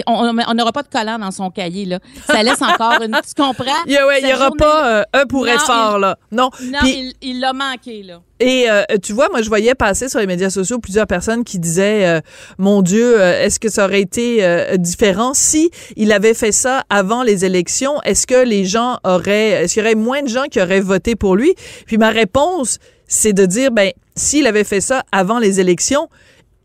On 0.07 0.53
n'aura 0.53 0.71
pas 0.71 0.83
de 0.83 0.87
collant 0.89 1.19
dans 1.19 1.31
son 1.31 1.49
cahier 1.49 1.85
là. 1.85 1.99
Ça 2.27 2.41
laisse 2.43 2.61
encore 2.61 3.01
une. 3.01 3.11
Tu 3.27 3.41
comprends? 3.41 3.65
Il 3.85 3.93
y, 3.93 3.97
a- 3.97 4.05
ouais, 4.07 4.19
il 4.21 4.25
y 4.25 4.27
Cette 4.27 4.35
aura 4.37 4.45
journée- 4.47 4.57
pas 4.59 4.87
euh, 4.99 5.03
un 5.13 5.25
pour 5.25 5.45
Non, 5.45 5.51
être 5.53 5.65
fort, 5.65 5.95
il- 5.97 6.01
là. 6.01 6.17
Non. 6.31 6.49
Non, 6.63 6.79
il- 7.21 7.39
l'a 7.39 7.53
manqué 7.53 8.03
là. 8.03 8.21
Et 8.41 8.69
euh, 8.69 8.83
tu 9.03 9.11
vois, 9.13 9.27
moi, 9.29 9.41
je 9.41 9.49
voyais 9.49 9.75
passer 9.75 10.07
sur 10.07 10.19
les 10.19 10.25
médias 10.27 10.49
sociaux 10.49 10.79
plusieurs 10.79 11.07
personnes 11.07 11.43
qui 11.43 11.59
disaient, 11.59 12.05
euh, 12.07 12.21
mon 12.57 12.81
Dieu, 12.81 13.19
est-ce 13.19 13.59
que 13.59 13.69
ça 13.69 13.83
aurait 13.85 14.01
été 14.01 14.45
différent 14.77 15.33
si 15.33 15.69
il 15.97 16.11
avait 16.13 16.33
fait 16.33 16.51
ça 16.53 16.83
avant 16.89 17.21
les 17.23 17.43
élections? 17.45 18.01
Est-ce 18.03 18.25
que 18.27 18.43
les 18.45 18.63
gens 18.65 18.97
auraient, 19.03 19.49
est-ce 19.63 19.73
qu'il 19.73 19.83
y 19.83 19.85
aurait 19.85 19.95
moins 19.95 20.21
de 20.23 20.29
gens 20.29 20.43
qui 20.49 20.61
auraient 20.61 20.79
voté 20.79 21.15
pour 21.17 21.35
lui 21.35 21.53
Puis 21.85 21.97
ma 21.97 22.09
réponse, 22.11 22.79
c'est 23.07 23.33
de 23.33 23.45
dire, 23.45 23.71
ben, 23.71 23.91
s'il 24.15 24.47
avait 24.47 24.63
fait 24.63 24.81
ça 24.81 25.03
avant 25.11 25.39
les 25.39 25.59
élections, 25.59 26.07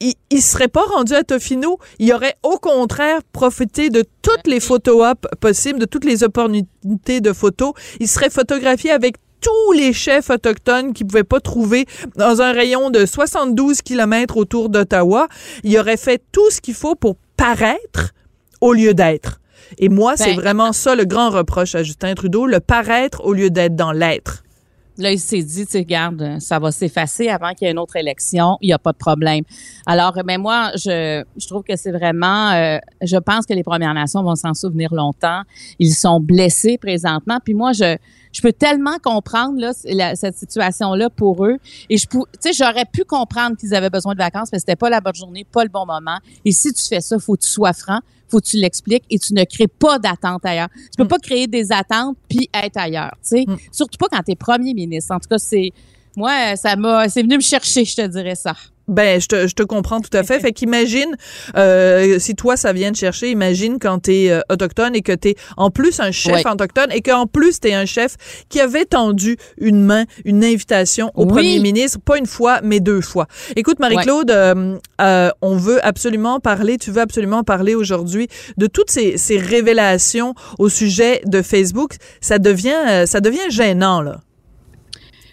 il, 0.01 0.15
il 0.31 0.43
serait 0.43 0.69
pas 0.69 0.85
rendu 0.85 1.15
à 1.15 1.23
Tofino. 1.23 1.79
Il 1.99 2.13
aurait 2.13 2.37
au 2.43 2.59
contraire 2.59 3.21
profité 3.33 3.91
de 3.91 4.05
toutes 4.23 4.47
les 4.47 4.61
photos 4.61 5.11
op 5.11 5.27
possibles, 5.41 5.79
de 5.79 5.87
toutes 5.87 6.05
les 6.05 6.23
opportunités 6.25 7.21
de 7.21 7.33
photos. 7.33 7.73
Il 8.01 8.09
serait 8.09 8.31
photographié 8.31 8.91
avec 8.91 9.17
tous 9.41 9.73
les 9.73 9.93
chefs 9.93 10.31
autochtones 10.31 10.95
qui 10.95 11.05
pouvaient 11.05 11.23
pas 11.23 11.41
trouver 11.41 11.87
dans 12.17 12.41
un 12.41 12.53
rayon 12.53 12.91
de 12.91 13.05
72 13.05 13.83
kilomètres 13.83 14.37
autour 14.39 14.71
d'Ottawa. 14.71 15.29
Il 15.65 15.79
aurait 15.79 15.99
fait 15.99 16.23
tout 16.33 16.51
ce 16.51 16.61
qu'il 16.61 16.75
faut 16.75 16.95
pour 16.95 17.17
paraître 17.37 18.13
au 18.61 18.73
lieu 18.73 18.95
d'être. 18.95 19.41
Et 19.79 19.89
moi, 19.89 20.17
c'est 20.17 20.35
Ben, 20.35 20.41
vraiment 20.41 20.73
ça 20.73 20.95
le 20.95 21.05
grand 21.05 21.31
reproche 21.31 21.75
à 21.75 21.83
Justin 21.83 22.15
Trudeau, 22.15 22.47
le 22.47 22.61
paraître 22.61 23.25
au 23.25 23.33
lieu 23.33 23.51
d'être 23.51 23.77
dans 23.77 23.93
l'être. 23.93 24.44
Là, 24.97 25.11
il 25.11 25.19
s'est 25.19 25.43
dit, 25.43 25.67
tu 25.67 25.73
sais, 25.73 25.79
regarde, 25.79 26.39
ça 26.39 26.59
va 26.61 26.71
s'effacer 26.71 27.29
avant 27.29 27.53
qu'il 27.53 27.67
y 27.67 27.69
ait 27.69 27.73
une 27.73 27.81
autre 27.81 27.97
élection. 27.97 28.59
Il 28.61 28.69
n'y 28.69 28.73
a 28.73 28.79
pas 28.79 28.93
de 28.93 28.97
problème. 28.97 29.43
Alors, 29.87 30.13
ben 30.25 30.41
moi, 30.41 30.71
je, 30.77 31.25
je 31.37 31.47
trouve 31.49 31.65
que 31.65 31.75
c'est 31.75 31.91
vraiment, 31.91 32.53
euh, 32.53 32.79
je 33.03 33.17
pense 33.17 33.45
que 33.45 33.55
les 33.55 33.65
Premières 33.65 33.95
Nations 33.95 34.23
vont 34.23 34.37
s'en 34.37 34.55
souvenir 34.55 34.95
longtemps. 34.95 35.43
Ils 35.81 35.95
sont 35.95 36.21
blessés 36.21 36.79
présentement. 36.79 37.39
Puis 37.45 37.55
moi, 37.55 37.73
je, 37.73 37.97
je 38.33 38.41
peux 38.41 38.53
tellement 38.53 38.99
comprendre 39.03 39.61
là, 39.61 40.15
cette 40.15 40.37
situation-là 40.37 41.11
pour 41.11 41.45
eux. 41.45 41.57
Et 41.91 41.97
je, 41.97 42.07
tu 42.07 42.21
sais, 42.39 42.53
j'aurais 42.53 42.85
pu 42.85 43.05
comprendre 43.05 43.57
qu'ils 43.57 43.75
avaient 43.75 43.91
besoin 43.91 44.13
de 44.13 44.19
vacances, 44.19 44.51
mais 44.53 44.61
c'était 44.61 44.77
pas 44.77 44.91
la 44.91 45.01
bonne 45.01 45.15
journée, 45.15 45.45
pas 45.45 45.65
le 45.65 45.71
bon 45.71 45.87
moment. 45.87 46.19
Et 46.45 46.53
si 46.53 46.73
tu 46.73 46.83
fais 46.85 47.01
ça, 47.01 47.19
faut 47.19 47.35
que 47.35 47.43
tu 47.43 47.51
sois 47.51 47.73
franc, 47.73 47.99
faut 48.35 48.41
que 48.41 48.47
tu 48.47 48.57
l'expliques 48.57 49.05
et 49.11 49.19
tu 49.19 49.33
ne 49.33 49.45
crées 49.45 49.69
pas 49.69 49.99
d'attente 49.99 50.45
ailleurs. 50.45 50.69
Tu 50.75 50.97
peux 50.97 51.07
pas 51.09 51.19
créer 51.19 51.47
des 51.47 51.71
attentes 51.71 52.17
puis 52.29 52.49
être 52.53 52.77
ailleurs, 52.77 53.13
tu 53.23 53.37
sais. 53.39 53.45
Surtout 53.71 53.99
pas 53.99 54.07
quand 54.11 54.23
tu 54.23 54.33
es 54.33 54.37
premier 54.37 54.75
ministre. 54.75 55.15
En 55.15 55.21
tout 55.21 55.29
cas, 55.29 55.39
c'est 55.39 55.71
moi, 56.17 56.57
ça 56.57 56.77
m'a, 56.77 57.09
c'est 57.09 57.23
venu 57.23 57.37
me 57.37 57.43
chercher, 57.43 57.85
je 57.85 57.97
te 57.97 58.07
dirais 58.07 58.35
ça. 58.35 58.55
Ben, 58.89 59.21
je 59.21 59.27
te, 59.29 59.47
je 59.49 59.55
te 59.55 59.63
comprends 59.63 60.01
tout 60.01 60.15
à 60.17 60.23
fait. 60.23 60.41
Fait 60.41 60.53
qu'imagine, 60.53 61.17
euh, 61.57 62.19
si 62.19 62.35
toi, 62.35 62.57
ça 62.57 62.73
vient 62.73 62.93
te 62.93 62.99
chercher, 62.99 63.31
imagine 63.31 63.79
quand 63.81 64.01
t'es 64.01 64.31
euh, 64.31 64.41
autochtone 64.51 64.95
et 64.95 65.01
que 65.03 65.13
t'es 65.13 65.37
en 65.57 65.71
plus 65.71 66.01
un 66.01 66.11
chef 66.13 66.45
autochtone 66.47 66.91
et 66.93 67.01
qu'en 67.01 67.27
plus 67.27 67.61
t'es 67.61 67.73
un 67.73 67.87
chef 67.87 68.17
qui 68.49 68.61
avait 68.61 68.85
tendu 68.85 69.37
une 69.59 69.83
main, 69.83 70.05
une 70.25 70.45
invitation 70.45 71.11
au 71.15 71.23
Oui. 71.25 71.29
premier 71.33 71.59
ministre, 71.61 71.99
pas 72.05 72.19
une 72.19 72.27
fois, 72.27 72.61
mais 72.63 72.81
deux 72.81 73.01
fois. 73.01 73.27
Écoute, 73.57 73.79
Marie-Claude, 73.79 74.31
euh, 74.31 74.77
euh, 75.01 75.31
on 75.41 75.57
veut 75.57 75.85
absolument 75.85 76.41
parler, 76.41 76.77
tu 76.77 76.91
veux 76.91 77.01
absolument 77.01 77.43
parler 77.43 77.75
aujourd'hui 77.75 78.29
de 78.59 78.67
toutes 78.67 78.91
ces, 78.91 79.17
ces 79.17 79.39
révélations 79.39 80.35
au 80.59 80.69
sujet 80.69 81.23
de 81.25 81.43
Facebook. 81.43 81.95
Ça 82.21 82.39
devient, 82.39 82.75
euh, 82.89 83.07
ça 83.07 83.21
devient 83.21 83.51
gênant, 83.51 84.03
là. 84.03 84.21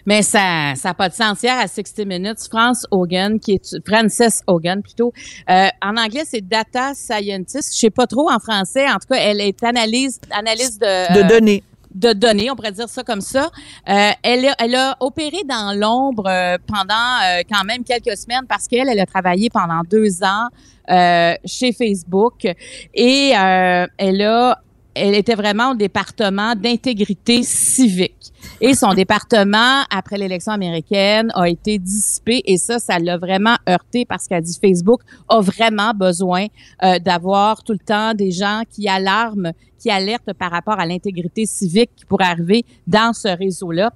Mais 0.06 0.22
ça 0.22 0.74
ça 0.74 0.88
n'a 0.90 0.94
pas 0.94 1.08
de 1.08 1.14
sens. 1.14 1.42
Hier, 1.42 1.58
à 1.58 1.68
60 1.68 2.06
Minutes, 2.06 2.38
France 2.50 2.86
Hogan, 2.90 3.38
qui 3.38 3.52
est 3.52 3.76
Frances 3.86 4.42
Hogan 4.46 4.82
plutôt, 4.82 5.12
euh, 5.48 5.68
en 5.80 5.96
anglais, 5.96 6.22
c'est 6.26 6.40
data 6.40 6.92
scientist. 6.94 7.72
Je 7.74 7.78
sais 7.78 7.90
pas 7.90 8.06
trop 8.06 8.30
en 8.30 8.38
français. 8.38 8.88
En 8.88 8.94
tout 8.94 9.08
cas, 9.10 9.16
elle 9.18 9.40
est 9.40 9.62
analyse, 9.62 10.20
analyse 10.30 10.78
de, 10.78 11.14
De 11.14 11.20
euh, 11.20 11.28
donner. 11.28 11.62
de 11.94 12.12
données, 12.12 12.50
on 12.50 12.56
pourrait 12.56 12.72
dire 12.72 12.88
ça 12.88 13.02
comme 13.02 13.20
ça. 13.20 13.50
Euh, 13.88 14.10
elle, 14.22 14.46
a, 14.46 14.54
elle 14.58 14.74
a 14.74 14.96
opéré 15.00 15.44
dans 15.48 15.76
l'ombre 15.78 16.26
euh, 16.26 16.56
pendant 16.66 16.94
euh, 17.24 17.42
quand 17.50 17.64
même 17.64 17.84
quelques 17.84 18.16
semaines 18.16 18.46
parce 18.48 18.66
qu'elle, 18.66 18.88
elle 18.88 19.00
a 19.00 19.06
travaillé 19.06 19.50
pendant 19.50 19.82
deux 19.88 20.22
ans 20.22 20.48
euh, 20.90 21.34
chez 21.44 21.72
Facebook 21.72 22.46
et 22.94 23.32
euh, 23.36 23.86
elle 23.98 24.22
a 24.22 24.58
elle 24.94 25.14
était 25.14 25.34
vraiment 25.34 25.70
au 25.70 25.74
département 25.74 26.54
d'intégrité 26.54 27.42
civique. 27.42 28.31
Et 28.64 28.74
son 28.74 28.94
département, 28.94 29.82
après 29.90 30.16
l'élection 30.18 30.52
américaine, 30.52 31.32
a 31.34 31.48
été 31.48 31.80
dissipé 31.80 32.42
et 32.46 32.56
ça, 32.58 32.78
ça 32.78 33.00
l'a 33.00 33.18
vraiment 33.18 33.56
heurté 33.68 34.04
parce 34.04 34.28
qu'elle 34.28 34.42
dit 34.44 34.56
Facebook 34.64 35.00
a 35.28 35.40
vraiment 35.40 35.92
besoin 35.94 36.46
euh, 36.84 37.00
d'avoir 37.00 37.64
tout 37.64 37.72
le 37.72 37.80
temps 37.80 38.14
des 38.14 38.30
gens 38.30 38.62
qui 38.70 38.88
alarment, 38.88 39.50
qui 39.80 39.90
alertent 39.90 40.32
par 40.38 40.52
rapport 40.52 40.78
à 40.78 40.86
l'intégrité 40.86 41.44
civique 41.44 41.90
qui 41.96 42.04
pourrait 42.04 42.26
arriver 42.26 42.64
dans 42.86 43.12
ce 43.12 43.26
réseau-là. 43.36 43.90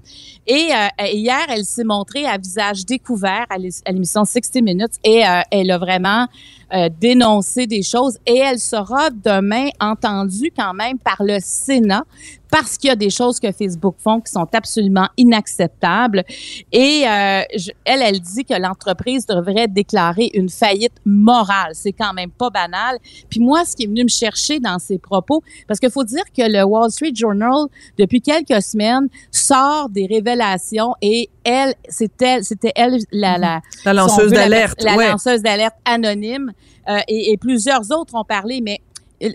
Et 0.49 0.67
euh, 0.73 1.07
hier, 1.13 1.47
elle 1.49 1.65
s'est 1.65 1.85
montrée 1.85 2.27
à 2.27 2.37
visage 2.37 2.85
découvert 2.85 3.47
à 3.51 3.59
l'é- 3.59 3.71
à 3.85 3.93
l'émission 3.93 4.25
60 4.25 4.65
Minutes 4.65 4.95
et 5.05 5.25
euh, 5.25 5.43
elle 5.53 5.71
a 5.71 5.79
vraiment 5.79 6.27
euh, 6.73 6.89
dénoncé 7.01 7.67
des 7.67 7.83
choses 7.83 8.19
et 8.27 8.39
elle 8.39 8.59
sera 8.59 9.11
demain 9.11 9.69
entendue 9.81 10.53
quand 10.57 10.75
même 10.75 10.99
par 10.99 11.17
le 11.21 11.39
Sénat 11.41 12.03
parce 12.51 12.77
qu'il 12.79 12.89
y 12.89 12.93
a 12.93 12.97
des 12.97 13.11
choses 13.11 13.41
que 13.41 13.51
Facebook 13.53 13.97
font 13.99 14.21
qui 14.21 14.31
sont 14.33 14.47
absolument 14.53 15.09
inacceptables. 15.17 16.25
Et 16.73 17.03
euh, 17.07 17.43
je- 17.57 17.71
elle, 17.85 18.03
elle 18.03 18.21
dit 18.21 18.45
que 18.45 18.55
l'entreprise 18.55 19.27
devrait 19.27 19.67
déclarer 19.69 20.31
une 20.33 20.49
faillite 20.49 20.93
morale. 21.05 21.73
C'est 21.75 21.93
quand 21.93 22.13
même 22.15 22.31
pas 22.31 22.51
banal. 22.51 22.99
Puis 23.29 23.41
moi, 23.41 23.65
ce 23.65 23.75
qui 23.77 23.85
est 23.85 23.87
venu 23.89 24.05
me 24.05 24.09
chercher 24.09 24.61
dans 24.61 24.79
ses 24.79 24.99
propos, 24.99 25.43
parce 25.67 25.81
qu'il 25.81 25.91
faut 25.91 26.05
dire 26.05 26.23
que 26.37 26.43
le 26.51 26.63
Wall 26.65 26.91
Street 26.91 27.13
Journal, 27.15 27.67
depuis 27.99 28.21
quelques 28.23 28.63
semaines, 28.63 29.09
sort 29.33 29.89
des 29.91 30.07
révélations 30.07 30.95
et 31.03 31.29
elle, 31.45 31.75
c'était, 31.89 32.43
c'était 32.43 32.73
elle, 32.77 32.97
la, 33.13 33.39
la, 33.39 33.61
La 33.85 33.93
lanceuse 33.93 34.33
d'alerte. 34.33 34.83
La, 34.83 34.97
ouais. 34.97 35.11
lanceuse 35.11 35.43
d'alerte 35.43 35.75
anonyme. 35.85 36.53
Euh, 36.89 36.99
et, 37.09 37.37
plusieurs 37.37 37.91
autres 37.91 38.15
ont 38.15 38.25
parlé, 38.25 38.61
mais 38.61 38.81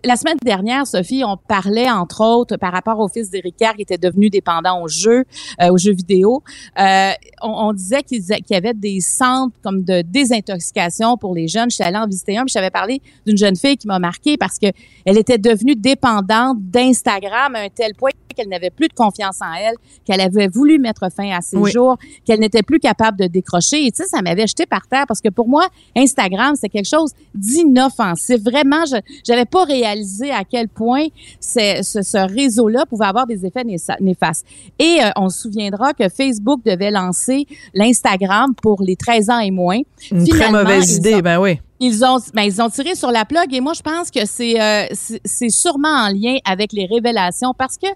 la 0.03 0.15
semaine 0.15 0.37
dernière, 0.43 0.85
Sophie, 0.85 1.23
on 1.25 1.37
parlait 1.37 1.89
entre 1.89 2.23
autres 2.23 2.57
par 2.57 2.71
rapport 2.71 2.99
au 2.99 3.07
fils 3.07 3.29
d'Éric 3.29 3.55
Kerr 3.57 3.73
qui 3.75 3.81
était 3.81 3.97
devenu 3.97 4.29
dépendant 4.29 4.81
aux 4.81 4.87
jeux, 4.87 5.25
euh, 5.61 5.69
aux 5.71 5.77
jeux 5.77 5.93
vidéo. 5.93 6.43
Euh, 6.79 7.11
on, 7.41 7.49
on 7.69 7.73
disait 7.73 8.03
qu'il 8.03 8.21
y 8.49 8.55
avait 8.55 8.73
des 8.73 8.99
centres 9.01 9.55
comme 9.63 9.83
de 9.83 10.01
désintoxication 10.03 11.17
pour 11.17 11.33
les 11.33 11.47
jeunes. 11.47 11.69
Je 11.71 11.75
suis 11.75 11.83
allée 11.83 11.97
en 11.97 12.07
visiter 12.07 12.37
un, 12.37 12.45
puis 12.45 12.53
j'avais 12.53 12.69
parlé 12.69 13.01
d'une 13.25 13.37
jeune 13.37 13.55
fille 13.55 13.77
qui 13.77 13.87
m'a 13.87 13.99
marquée 13.99 14.37
parce 14.37 14.59
que 14.59 14.67
elle 15.05 15.17
était 15.17 15.37
devenue 15.37 15.75
dépendante 15.75 16.57
d'Instagram 16.59 17.55
à 17.55 17.59
un 17.61 17.69
tel 17.69 17.95
point 17.95 18.11
qu'elle 18.35 18.47
n'avait 18.47 18.69
plus 18.69 18.87
de 18.87 18.93
confiance 18.93 19.39
en 19.41 19.53
elle, 19.53 19.75
qu'elle 20.05 20.21
avait 20.21 20.47
voulu 20.47 20.79
mettre 20.79 21.11
fin 21.11 21.29
à 21.31 21.41
ses 21.41 21.57
Oui. 21.57 21.69
jours, 21.71 21.97
qu'elle 22.25 22.39
n'était 22.39 22.63
plus 22.63 22.79
capable 22.79 23.17
de 23.19 23.27
décrocher. 23.27 23.85
Et 23.85 23.91
tu 23.91 24.03
sais, 24.03 24.07
ça 24.07 24.21
m'avait 24.21 24.47
jeté 24.47 24.65
par 24.65 24.87
terre 24.87 25.03
parce 25.05 25.19
que 25.19 25.27
pour 25.27 25.49
moi, 25.49 25.67
Instagram, 25.97 26.53
c'est 26.55 26.69
quelque 26.69 26.87
chose 26.87 27.11
d'inoffensif. 27.35 28.41
Vraiment, 28.41 28.85
je 28.85 28.95
j'avais 29.25 29.45
pas 29.45 29.65
réalisé 29.71 30.31
à 30.31 30.43
quel 30.43 30.67
point 30.67 31.07
ce, 31.39 31.81
ce 31.81 32.27
réseau-là 32.33 32.85
pouvait 32.85 33.05
avoir 33.05 33.25
des 33.27 33.45
effets 33.45 33.63
néfastes. 33.99 34.45
Et 34.79 34.97
euh, 35.01 35.09
on 35.15 35.29
se 35.29 35.41
souviendra 35.41 35.93
que 35.93 36.09
Facebook 36.09 36.61
devait 36.65 36.91
lancer 36.91 37.45
l'Instagram 37.73 38.53
pour 38.61 38.81
les 38.81 38.95
13 38.95 39.29
ans 39.29 39.39
et 39.39 39.51
moins. 39.51 39.79
Une 40.11 40.27
très 40.27 40.51
mauvaise 40.51 40.95
idée, 40.97 41.15
ont- 41.15 41.19
ben 41.19 41.39
oui. 41.39 41.59
ils 41.79 42.03
ont, 42.05 42.17
ben, 42.33 42.43
ils 42.43 42.61
ont 42.61 42.69
tiré 42.69 42.95
sur 42.95 43.11
la 43.11 43.25
plug 43.25 43.53
et 43.53 43.61
moi, 43.61 43.73
je 43.73 43.81
pense 43.81 44.11
que 44.11 44.25
c'est, 44.25 44.61
euh, 44.61 44.85
c'est 45.25 45.49
sûrement 45.49 45.87
en 46.05 46.09
lien 46.09 46.37
avec 46.45 46.73
les 46.73 46.85
révélations 46.85 47.53
parce 47.57 47.77
que 47.77 47.87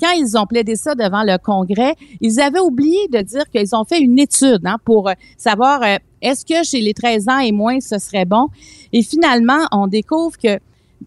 quand 0.00 0.10
ils 0.16 0.36
ont 0.36 0.46
plaidé 0.46 0.74
ça 0.74 0.94
devant 0.96 1.22
le 1.22 1.36
Congrès, 1.38 1.94
ils 2.20 2.40
avaient 2.40 2.58
oublié 2.60 3.06
de 3.12 3.20
dire 3.20 3.44
qu'ils 3.54 3.74
ont 3.76 3.84
fait 3.84 4.00
une 4.00 4.18
étude 4.18 4.60
hein, 4.64 4.76
pour 4.84 5.08
euh, 5.08 5.12
savoir 5.36 5.80
euh, 5.82 5.96
est-ce 6.20 6.44
que 6.44 6.64
chez 6.64 6.80
les 6.80 6.92
13 6.94 7.28
ans 7.28 7.38
et 7.38 7.52
moins, 7.52 7.78
ce 7.80 7.98
serait 7.98 8.24
bon? 8.24 8.46
Et 8.92 9.02
finalement, 9.02 9.60
on 9.70 9.86
découvre 9.86 10.36
que 10.42 10.58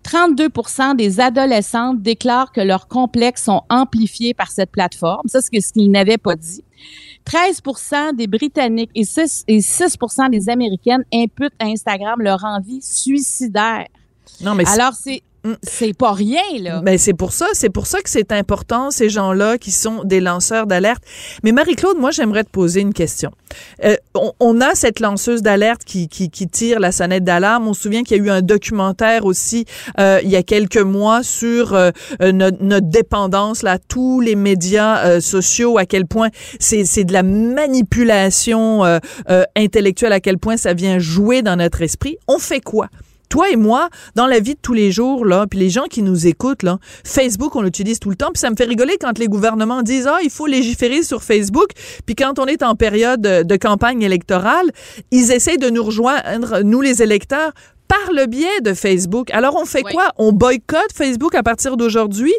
32% 0.03 0.95
des 0.95 1.19
adolescentes 1.19 2.01
déclarent 2.01 2.51
que 2.51 2.61
leurs 2.61 2.87
complexes 2.87 3.43
sont 3.43 3.61
amplifiés 3.69 4.33
par 4.33 4.51
cette 4.51 4.71
plateforme. 4.71 5.27
Ça, 5.27 5.39
c'est 5.41 5.59
ce 5.59 5.73
qu'ils 5.73 5.91
n'avaient 5.91 6.17
pas 6.17 6.35
dit. 6.35 6.63
13% 7.25 8.15
des 8.15 8.27
Britanniques 8.27 8.91
et 8.95 9.03
6, 9.03 9.45
et 9.47 9.61
6 9.61 9.97
des 10.31 10.49
Américaines 10.49 11.03
imputent 11.13 11.53
à 11.59 11.65
Instagram 11.65 12.21
leur 12.21 12.43
envie 12.43 12.81
suicidaire. 12.81 13.87
Non, 14.41 14.55
mais 14.55 14.67
Alors, 14.67 14.93
c'est. 14.93 15.21
C'est 15.63 15.95
pas 15.95 16.13
rien, 16.13 16.41
là. 16.59 16.81
Ben 16.81 16.97
c'est 16.97 17.13
pour 17.13 17.31
ça, 17.31 17.47
c'est 17.53 17.69
pour 17.69 17.87
ça 17.87 18.01
que 18.01 18.09
c'est 18.09 18.31
important 18.31 18.91
ces 18.91 19.09
gens-là 19.09 19.57
qui 19.57 19.71
sont 19.71 20.03
des 20.03 20.19
lanceurs 20.19 20.67
d'alerte. 20.67 21.03
Mais 21.43 21.51
Marie-Claude, 21.51 21.97
moi 21.97 22.11
j'aimerais 22.11 22.43
te 22.43 22.49
poser 22.49 22.81
une 22.81 22.93
question. 22.93 23.31
Euh, 23.83 23.95
on, 24.15 24.33
on 24.39 24.61
a 24.61 24.75
cette 24.75 24.99
lanceuse 24.99 25.41
d'alerte 25.41 25.83
qui, 25.85 26.07
qui, 26.07 26.29
qui 26.29 26.47
tire 26.47 26.79
la 26.79 26.91
sonnette 26.91 27.23
d'alarme. 27.23 27.67
On 27.67 27.73
se 27.73 27.81
souvient 27.81 28.03
qu'il 28.03 28.17
y 28.17 28.19
a 28.19 28.23
eu 28.23 28.29
un 28.29 28.41
documentaire 28.41 29.25
aussi 29.25 29.65
euh, 29.99 30.19
il 30.23 30.29
y 30.29 30.35
a 30.35 30.43
quelques 30.43 30.77
mois 30.77 31.23
sur 31.23 31.73
euh, 31.73 31.91
euh, 32.21 32.31
notre, 32.31 32.57
notre 32.61 32.87
dépendance 32.87 33.63
là, 33.63 33.77
tous 33.77 34.21
les 34.21 34.35
médias 34.35 35.05
euh, 35.05 35.19
sociaux, 35.19 35.77
à 35.77 35.85
quel 35.85 36.05
point 36.05 36.29
c'est 36.59 36.85
c'est 36.85 37.03
de 37.03 37.13
la 37.13 37.23
manipulation 37.23 38.85
euh, 38.85 38.99
intellectuelle, 39.55 40.13
à 40.13 40.19
quel 40.19 40.37
point 40.37 40.57
ça 40.57 40.73
vient 40.73 40.99
jouer 40.99 41.41
dans 41.41 41.55
notre 41.55 41.81
esprit. 41.81 42.17
On 42.27 42.39
fait 42.39 42.61
quoi? 42.61 42.87
Toi 43.35 43.49
et 43.49 43.57
moi, 43.57 43.89
dans 44.15 44.27
la 44.27 44.39
vie 44.39 44.53
de 44.53 44.59
tous 44.61 44.71
les 44.71 44.93
jours, 44.93 45.25
là, 45.25 45.45
puis 45.45 45.59
les 45.59 45.69
gens 45.69 45.87
qui 45.89 46.01
nous 46.01 46.25
écoutent, 46.25 46.63
là, 46.63 46.77
Facebook, 47.03 47.53
on 47.57 47.61
l'utilise 47.63 47.99
tout 47.99 48.09
le 48.09 48.15
temps, 48.15 48.31
puis 48.33 48.39
ça 48.39 48.49
me 48.49 48.55
fait 48.55 48.63
rigoler 48.63 48.95
quand 48.97 49.19
les 49.19 49.27
gouvernements 49.27 49.81
disent 49.81 50.07
ah 50.07 50.19
il 50.23 50.29
faut 50.29 50.47
légiférer 50.47 51.03
sur 51.03 51.21
Facebook, 51.21 51.71
puis 52.05 52.15
quand 52.15 52.39
on 52.39 52.45
est 52.45 52.63
en 52.63 52.75
période 52.75 53.19
de, 53.19 53.55
campagne 53.57 54.01
électorale, 54.03 54.71
ils 55.11 55.33
essaient 55.33 55.57
de 55.57 55.69
nous 55.69 55.83
rejoindre, 55.83 56.61
nous 56.63 56.79
les 56.79 57.03
électeurs, 57.03 57.51
par 57.89 58.13
le 58.13 58.25
biais 58.25 58.61
de 58.61 58.73
Facebook. 58.73 59.29
Alors 59.31 59.57
on 59.61 59.65
fait 59.65 59.83
Oui. 59.83 59.91
quoi? 59.91 60.11
On 60.17 60.31
boycotte 60.31 60.93
Facebook 60.93 61.35
à 61.35 61.43
partir 61.43 61.75
d'aujourd'hui? 61.75 62.33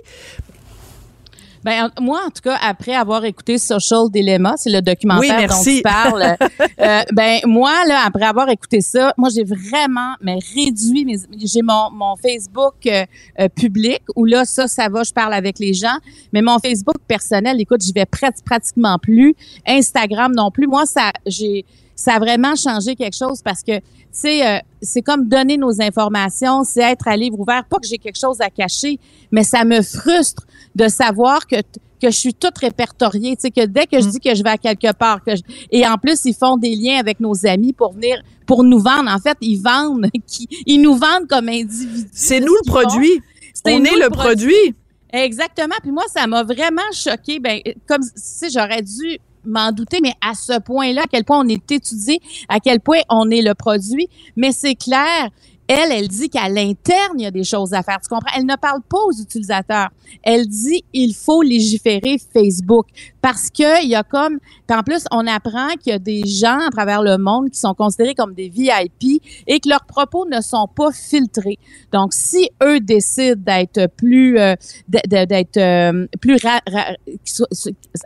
Ben, 1.67 1.91
moi, 2.01 2.21
en 2.25 2.31
tout 2.31 2.43
cas, 2.45 2.57
après 2.63 2.95
avoir 2.95 3.25
écouté 3.25 3.59
Social 3.59 4.09
Dilemma, 4.09 4.55
c'est 4.57 4.71
le 4.71 4.81
documentaire 4.81 5.37
Oui, 5.41 5.47
dont 5.49 5.63
tu 5.65 5.83
parles, 5.83 6.37
euh, 6.81 7.03
ben, 7.13 7.41
moi, 7.45 7.73
là, 7.89 8.03
après 8.07 8.25
avoir 8.25 8.49
écouté 8.51 8.81
ça, 8.81 9.13
moi, 9.19 9.31
j'ai 9.35 9.43
vraiment, 9.43 10.15
mais 10.21 10.39
réduit 10.55 11.05
mes, 11.05 11.17
j'ai 11.37 11.63
mon, 11.63 11.91
mon 11.91 12.15
Facebook 12.15 12.75
euh, 12.87 13.05
euh, 13.41 13.49
public 13.49 14.01
où 14.15 14.25
là, 14.27 14.45
ça, 14.45 14.69
ça 14.69 14.89
va, 14.89 15.03
je 15.03 15.13
parle 15.13 15.35
avec 15.35 15.59
les 15.59 15.75
gens, 15.75 15.97
mais 16.33 16.41
mon 16.41 16.61
Facebook 16.61 16.99
personnel, 17.09 17.61
écoute, 17.61 17.81
j'y 17.83 17.93
vais 17.93 18.07
prat- 18.07 18.31
pratiquement 18.45 18.99
plus. 19.01 19.35
Instagram 19.67 20.33
non 20.37 20.53
plus. 20.53 20.69
Moi, 20.69 20.87
ça, 20.87 21.11
j'ai, 21.27 21.65
ça 21.97 22.15
a 22.15 22.19
vraiment 22.21 22.55
changé 22.55 22.95
quelque 22.95 23.17
chose 23.17 23.43
parce 23.43 23.65
que, 23.65 23.81
sais, 24.17 24.47
euh, 24.47 24.59
c'est 24.83 25.03
comme 25.03 25.29
donner 25.29 25.57
nos 25.57 25.81
informations, 25.83 26.65
c'est 26.65 26.83
être 26.83 27.09
à 27.09 27.17
livre 27.17 27.39
ouvert. 27.41 27.65
Pas 27.69 27.79
que 27.79 27.87
j'ai 27.87 27.99
quelque 27.99 28.19
chose 28.19 28.41
à 28.41 28.51
cacher, 28.51 28.99
mais 29.31 29.43
ça 29.45 29.65
me 29.65 29.83
frustre 29.83 30.47
de 30.75 30.89
savoir 30.89 31.47
que 31.47 31.57
que 31.99 32.11
je 32.11 32.17
suis 32.19 32.35
toute 32.35 32.59
répertoriée, 32.59 33.37
tu 33.37 33.43
sais 33.43 33.51
que 33.51 33.65
dès 33.65 33.87
que 33.87 33.99
je 34.03 34.07
dis 34.09 34.21
que 34.21 34.35
je 34.35 34.43
vais 34.43 34.51
à 34.51 34.59
quelque 34.59 34.93
part, 34.93 35.25
que 35.25 35.35
je- 35.35 35.41
et 35.71 35.87
en 35.89 35.97
plus 35.97 36.27
ils 36.27 36.35
font 36.35 36.59
des 36.59 36.77
liens 36.77 36.99
avec 36.99 37.21
nos 37.21 37.47
amis 37.47 37.73
pour 37.73 37.95
venir 37.95 38.21
pour 38.45 38.63
nous 38.65 38.79
vendre. 38.79 39.11
En 39.11 39.19
fait, 39.19 39.39
ils 39.41 39.57
vendent, 39.57 40.07
ils 40.67 40.79
nous 40.83 40.95
vendent 40.95 41.27
comme 41.27 41.49
individus. 41.49 42.07
C'est 42.13 42.41
ce 42.41 42.45
nous 42.45 42.53
le 42.53 42.71
produit. 42.71 43.23
C'est 43.55 43.73
On 43.73 43.79
nous 43.79 43.87
est 43.87 43.99
le 43.99 44.11
produit. 44.11 44.75
Exactement. 45.11 45.75
Puis 45.83 45.91
moi, 45.91 46.05
ça 46.15 46.27
m'a 46.27 46.43
vraiment 46.43 46.83
choqué. 46.93 47.41
Ben, 47.41 47.61
comme 47.89 48.03
si 48.15 48.51
j'aurais 48.51 48.83
dû 48.83 49.19
m'en 49.47 49.73
douter, 49.73 49.99
mais 50.03 50.13
à 50.21 50.35
ce 50.35 50.59
point-là, 50.61 51.03
à 51.03 51.07
quel 51.11 51.25
point 51.25 51.41
on 51.41 51.49
est 51.49 51.71
étudié, 51.71 52.21
à 52.49 52.61
quel 52.61 52.81
point 52.81 53.01
on 53.09 53.31
est 53.31 53.43
le 53.43 53.55
produit. 53.55 54.09
Mais 54.37 54.53
c'est 54.53 54.75
clair. 54.75 55.31
Elle, 55.69 55.91
elle 55.91 56.09
dit 56.09 56.31
qu'à 56.31 56.49
l'interne, 56.49 57.15
il 57.19 57.23
y 57.23 57.27
a 57.27 57.31
des 57.31 57.43
choses 57.45 57.73
à 57.75 57.83
faire. 57.83 57.99
Tu 58.01 58.09
comprends? 58.09 58.31
Elle 58.37 58.47
ne 58.47 58.55
parle 58.57 58.83
pas 58.83 58.99
aux 59.01 59.13
utilisateurs. 59.13 59.89
Elle 60.23 60.47
dit 60.47 60.85
il 60.93 61.15
faut 61.15 61.43
légiférer 61.43 62.19
Facebook 62.33 62.87
parce 63.21 63.51
que 63.51 63.83
il 63.83 63.89
y 63.89 63.97
a 63.97 64.05
comme 64.05 64.39
en 64.71 64.83
plus 64.85 65.05
on 65.11 65.27
apprend 65.27 65.69
qu'il 65.83 65.91
y 65.91 65.97
a 65.97 65.99
des 65.99 66.23
gens 66.25 66.61
à 66.61 66.71
travers 66.71 67.03
le 67.03 67.19
monde 67.19 67.51
qui 67.51 67.59
sont 67.59 67.75
considérés 67.75 68.15
comme 68.15 68.35
des 68.35 68.49
VIP 68.49 69.21
et 69.49 69.59
que 69.59 69.69
leurs 69.69 69.85
propos 69.85 70.25
ne 70.27 70.41
sont 70.41 70.69
pas 70.69 70.93
filtrés. 70.93 71.59
Donc 71.93 72.13
si 72.13 72.49
eux 72.63 72.79
décident 72.79 73.35
d'être 73.45 73.89
plus 73.97 74.39
euh, 74.39 74.55
d'être 74.87 75.57
euh, 75.57 76.07
plus 76.21 76.37
ra- 76.41 76.61
ra- 76.71 76.95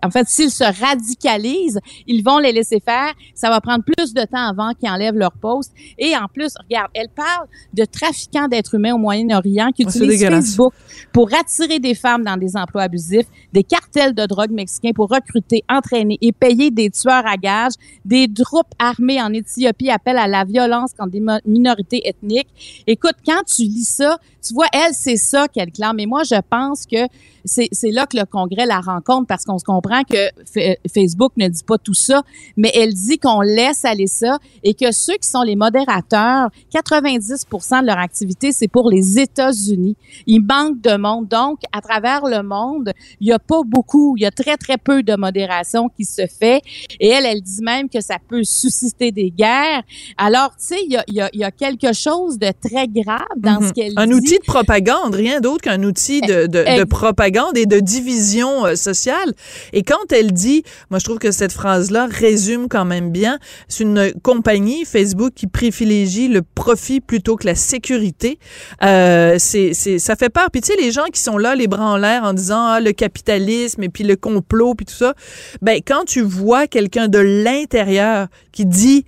en 0.03 0.11
fait 0.11 0.27
s'ils 0.29 0.51
se 0.51 0.65
radicalisent, 0.65 1.81
ils 2.07 2.23
vont 2.23 2.39
les 2.39 2.53
laisser 2.53 2.81
faire, 2.81 3.13
ça 3.35 3.51
va 3.51 3.61
prendre 3.61 3.85
plus 3.85 4.15
de 4.15 4.23
temps 4.23 4.49
avant 4.49 4.73
qu'ils 4.73 4.89
enlèvent 4.91 5.17
leur 5.19 5.33
poste 5.33 5.73
et 5.99 6.17
en 6.17 6.27
plus 6.33 6.55
regarde, 6.63 6.91
elle 6.95 7.11
parle 7.11 7.47
de 7.73 7.85
trafiquants 7.85 8.49
d'êtres 8.49 8.75
humains 8.75 8.95
au 8.95 8.99
Moyen-Orient 8.99 9.71
qui 9.73 9.85
c'est 9.89 9.99
utilisent. 9.99 10.25
Facebook 10.25 10.73
pour 11.13 11.29
attirer 11.35 11.79
des 11.79 11.95
femmes 11.95 12.25
dans 12.25 12.37
des 12.37 12.57
emplois 12.57 12.83
abusifs, 12.83 13.27
des 13.53 13.65
cartels 13.65 14.15
de 14.15 14.27
drogue 14.27 14.51
mexicains 14.51 14.93
pour 14.95 15.09
recruter, 15.09 15.63
entraîner 15.69 16.19
et 16.21 16.33
payer 16.33 16.71
des 16.71 16.91
tueurs 16.91 17.27
à 17.27 17.37
gages, 17.37 17.75
des 18.05 18.27
troupes 18.33 18.73
armées 18.79 19.21
en 19.21 19.33
Éthiopie 19.33 19.91
appellent 19.91 20.19
à 20.19 20.29
la 20.29 20.45
violence 20.45 20.93
contre 20.97 21.11
des 21.11 21.23
minorités 21.45 22.09
ethniques. 22.09 22.49
Écoute, 22.87 23.17
quand 23.27 23.43
tu 23.45 23.63
lis 23.63 23.85
ça, 23.85 24.19
tu 24.47 24.55
vois, 24.55 24.67
elle, 24.73 24.95
c'est 24.95 25.17
ça 25.17 25.49
qu'elle 25.49 25.71
clame. 25.71 25.99
Et 26.01 26.07
moi, 26.07 26.23
je 26.25 26.41
pense 26.49 26.87
que 26.87 27.07
c'est 27.45 27.69
là 27.91 28.07
que 28.07 28.17
le 28.17 28.25
Congrès 28.25 28.67
la 28.67 28.81
rencontre 28.81 29.27
parce 29.27 29.45
qu'on 29.45 29.59
se 29.59 29.65
comprend 29.65 30.03
que 30.05 30.29
Fa- 30.53 30.77
Facebook 30.93 31.33
ne 31.37 31.49
dit 31.49 31.65
pas 31.65 31.79
tout 31.79 31.95
ça, 31.95 32.23
mais 32.57 32.71
elle 32.75 32.93
dit 32.95 33.19
qu'on 33.19 33.41
laisse 33.41 33.85
aller 33.85 34.07
ça 34.07 34.39
et 34.63 34.75
que 34.75 34.93
ceux 34.93 35.15
qui 35.15 35.29
sont 35.29 35.43
les 35.43 35.57
modérateurs, 35.57 36.51
90% 36.73 37.81
de 37.83 37.87
leur 37.87 37.99
activité, 37.99 38.53
c'est 38.53 38.69
pour 38.69 38.91
les 38.91 39.19
États-Unis. 39.19 39.97
Il 40.27 40.41
manque 40.45 40.81
de 40.81 40.97
monde. 40.97 41.29
Donc, 41.29 41.61
à 41.73 41.81
travers 41.81 42.25
le 42.27 42.43
monde, 42.43 42.93
il 43.21 43.29
y 43.29 43.33
a 43.33 43.39
pas 43.39 43.61
beaucoup, 43.67 44.17
il 44.17 44.23
y 44.23 44.27
a 44.27 44.31
très, 44.31 44.57
très 44.57 44.77
peu 44.79 45.03
de 45.03 45.15
modération 45.17 45.89
qui 45.89 46.05
se 46.05 46.27
fait. 46.27 46.63
Et 46.99 47.09
elle, 47.09 47.27
elle 47.27 47.43
dit 47.43 47.63
même 47.63 47.89
que 47.89 48.01
ça 48.01 48.17
peut 48.29 48.45
susciter 48.45 49.13
des 49.13 49.31
guerres. 49.31 49.83
Alors, 50.17 50.51
tu 50.59 50.67
sais, 50.75 50.79
il 50.85 50.93
y 50.93 50.97
a, 50.97 51.05
y, 51.09 51.21
a, 51.21 51.31
y 51.33 51.45
a 51.45 51.51
quelque 51.51 51.93
chose 51.93 52.39
de 52.39 52.51
très 52.61 52.89
grave 52.89 53.19
dans 53.37 53.61
ce 53.61 53.67
Mhm. 53.67 53.73
qu'elle 53.73 53.93
Un 53.97 54.07
dit. 54.07 54.15
outil 54.15 54.39
de 54.39 54.45
propagande, 54.45 55.15
rien 55.15 55.41
d'autre 55.41 55.63
qu'un 55.63 55.83
outil 55.83 56.21
de, 56.21 56.47
de, 56.47 56.79
de 56.79 56.85
propagande 56.85 57.30
et 57.55 57.67
de 57.67 57.81
division 57.81 58.67
euh, 58.67 58.75
sociale. 58.75 59.33
Et 59.73 59.83
quand 59.83 60.13
elle 60.13 60.33
dit, 60.33 60.63
moi 60.91 60.99
je 60.99 61.05
trouve 61.05 61.19
que 61.19 61.31
cette 61.31 61.53
phrase-là 61.53 62.07
résume 62.11 62.69
quand 62.69 62.85
même 62.85 63.11
bien, 63.11 63.39
c'est 63.69 63.85
une 63.85 64.13
compagnie, 64.23 64.85
Facebook, 64.85 65.33
qui 65.35 65.47
privilégie 65.47 66.29
le 66.29 66.43
profit 66.43 67.01
plutôt 67.01 67.37
que 67.37 67.47
la 67.47 67.55
sécurité. 67.55 68.39
Euh, 68.83 69.37
c'est, 69.39 69.73
c'est, 69.75 69.99
ça 69.99 70.17
fait 70.17 70.31
peur. 70.31 70.51
Puis 70.51 70.61
tu 70.61 70.73
sais, 70.73 70.81
les 70.81 70.91
gens 70.91 71.07
qui 71.13 71.21
sont 71.21 71.39
là, 71.39 71.55
les 71.55 71.69
bras 71.69 71.87
en 71.87 71.97
l'air, 71.97 72.25
en 72.25 72.33
disant 72.33 72.67
ah, 72.67 72.81
le 72.81 72.93
capitalisme 72.93 73.83
et 73.83 73.89
puis 73.89 74.05
le 74.05 74.17
complot, 74.17 74.75
puis 74.75 74.87
tout 74.87 74.95
ça, 74.95 75.15
ben 75.63 75.81
quand 75.87 76.05
tu 76.05 76.21
vois 76.21 76.67
quelqu'un 76.67 77.09
de 77.09 77.19
l'intérieur 77.19 78.29
qui 78.53 78.67
dit 78.67 79.05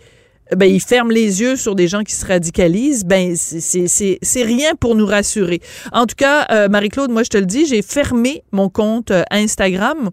ben, 0.57 0.67
il 0.67 0.81
ferme 0.81 1.11
les 1.11 1.41
yeux 1.41 1.57
sur 1.57 1.75
des 1.75 1.89
gens 1.89 2.03
qui 2.03 2.15
se 2.15 2.25
radicalisent, 2.27 3.05
ben, 3.05 3.35
c'est- 3.37 3.61
c'est 3.61 3.89
c'est- 3.89 4.19
c'est 4.23 4.43
rien 4.43 4.75
pour 4.79 4.95
nous 4.95 5.07
rassurer. 5.07 5.61
En 5.93 6.07
tout 6.07 6.15
cas, 6.17 6.47
euh, 6.51 6.69
Marie-Claude, 6.69 7.11
moi, 7.11 7.23
je 7.23 7.29
te 7.31 7.39
le 7.39 7.47
dis, 7.47 7.67
j'ai 7.67 7.83
fermé 7.83 8.43
mon 8.53 8.69
compte 8.69 9.11
euh, 9.11 9.23
Instagram. 9.31 10.11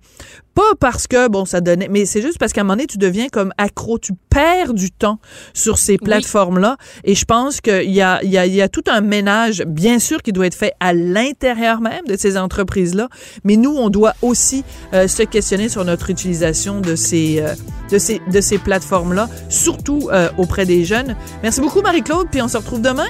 Pas 0.56 0.76
parce 0.80 1.08
que, 1.08 1.30
bon, 1.30 1.46
ça 1.46 1.62
donnait, 1.62 1.88
mais 1.90 2.06
c'est 2.06 2.22
juste 2.22 2.38
parce 2.38 2.52
qu'à 2.52 2.62
un 2.62 2.64
moment 2.66 2.74
donné, 2.76 2.88
tu 2.88 2.98
deviens 2.98 3.30
comme 3.30 3.54
accro. 3.58 3.98
Tu 3.98 4.12
perds 4.30 4.74
du 4.74 4.92
temps 4.92 5.20
sur 5.54 5.78
ces 5.78 5.98
plateformes-là. 5.98 6.76
Et 7.06 7.16
je 7.16 7.24
pense 7.24 7.62
qu'il 7.62 7.92
y 7.92 8.02
a, 8.02 8.20
il 8.24 8.30
y, 8.30 8.38
a, 8.38 8.46
il 8.46 8.54
y 8.54 8.62
a 8.62 8.68
tout 8.68 8.84
un 8.88 9.00
ménage, 9.00 9.64
bien 9.66 10.00
sûr, 10.00 10.22
qui 10.22 10.34
doit 10.34 10.48
être 10.48 10.56
fait 10.56 10.74
à 10.82 10.92
l'intérieur 10.92 11.80
même 11.80 12.04
de 12.08 12.18
ces 12.18 12.36
entreprises-là. 12.38 13.08
Mais 13.46 13.56
nous, 13.56 13.72
on 13.72 13.90
doit 13.90 14.16
aussi 14.22 14.66
euh, 14.94 15.08
se 15.08 15.24
questionner 15.24 15.70
sur 15.70 15.86
notre 15.86 16.10
utilisation 16.10 16.82
de 16.82 16.96
ces, 16.96 17.40
euh, 17.40 17.54
de 17.90 17.98
ces, 17.98 18.20
de 18.30 18.42
ces 18.42 18.58
plateformes-là, 18.58 19.30
surtout 19.48 20.10
euh, 20.12 20.29
auprès 20.38 20.66
des 20.66 20.86
jeunes. 20.86 21.16
Merci 21.44 21.62
beaucoup, 21.62 21.82
Marie-Claude, 21.82 22.28
puis 22.32 22.42
on 22.42 22.48
se 22.48 22.58
retrouve 22.58 22.82
demain. 22.82 23.08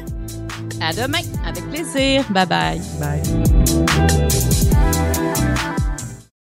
À 0.81 0.93
demain, 0.93 1.19
avec 1.45 1.69
plaisir. 1.69 2.23
Bye 2.29 2.45
bye. 2.45 2.81
Bye. 2.99 4.48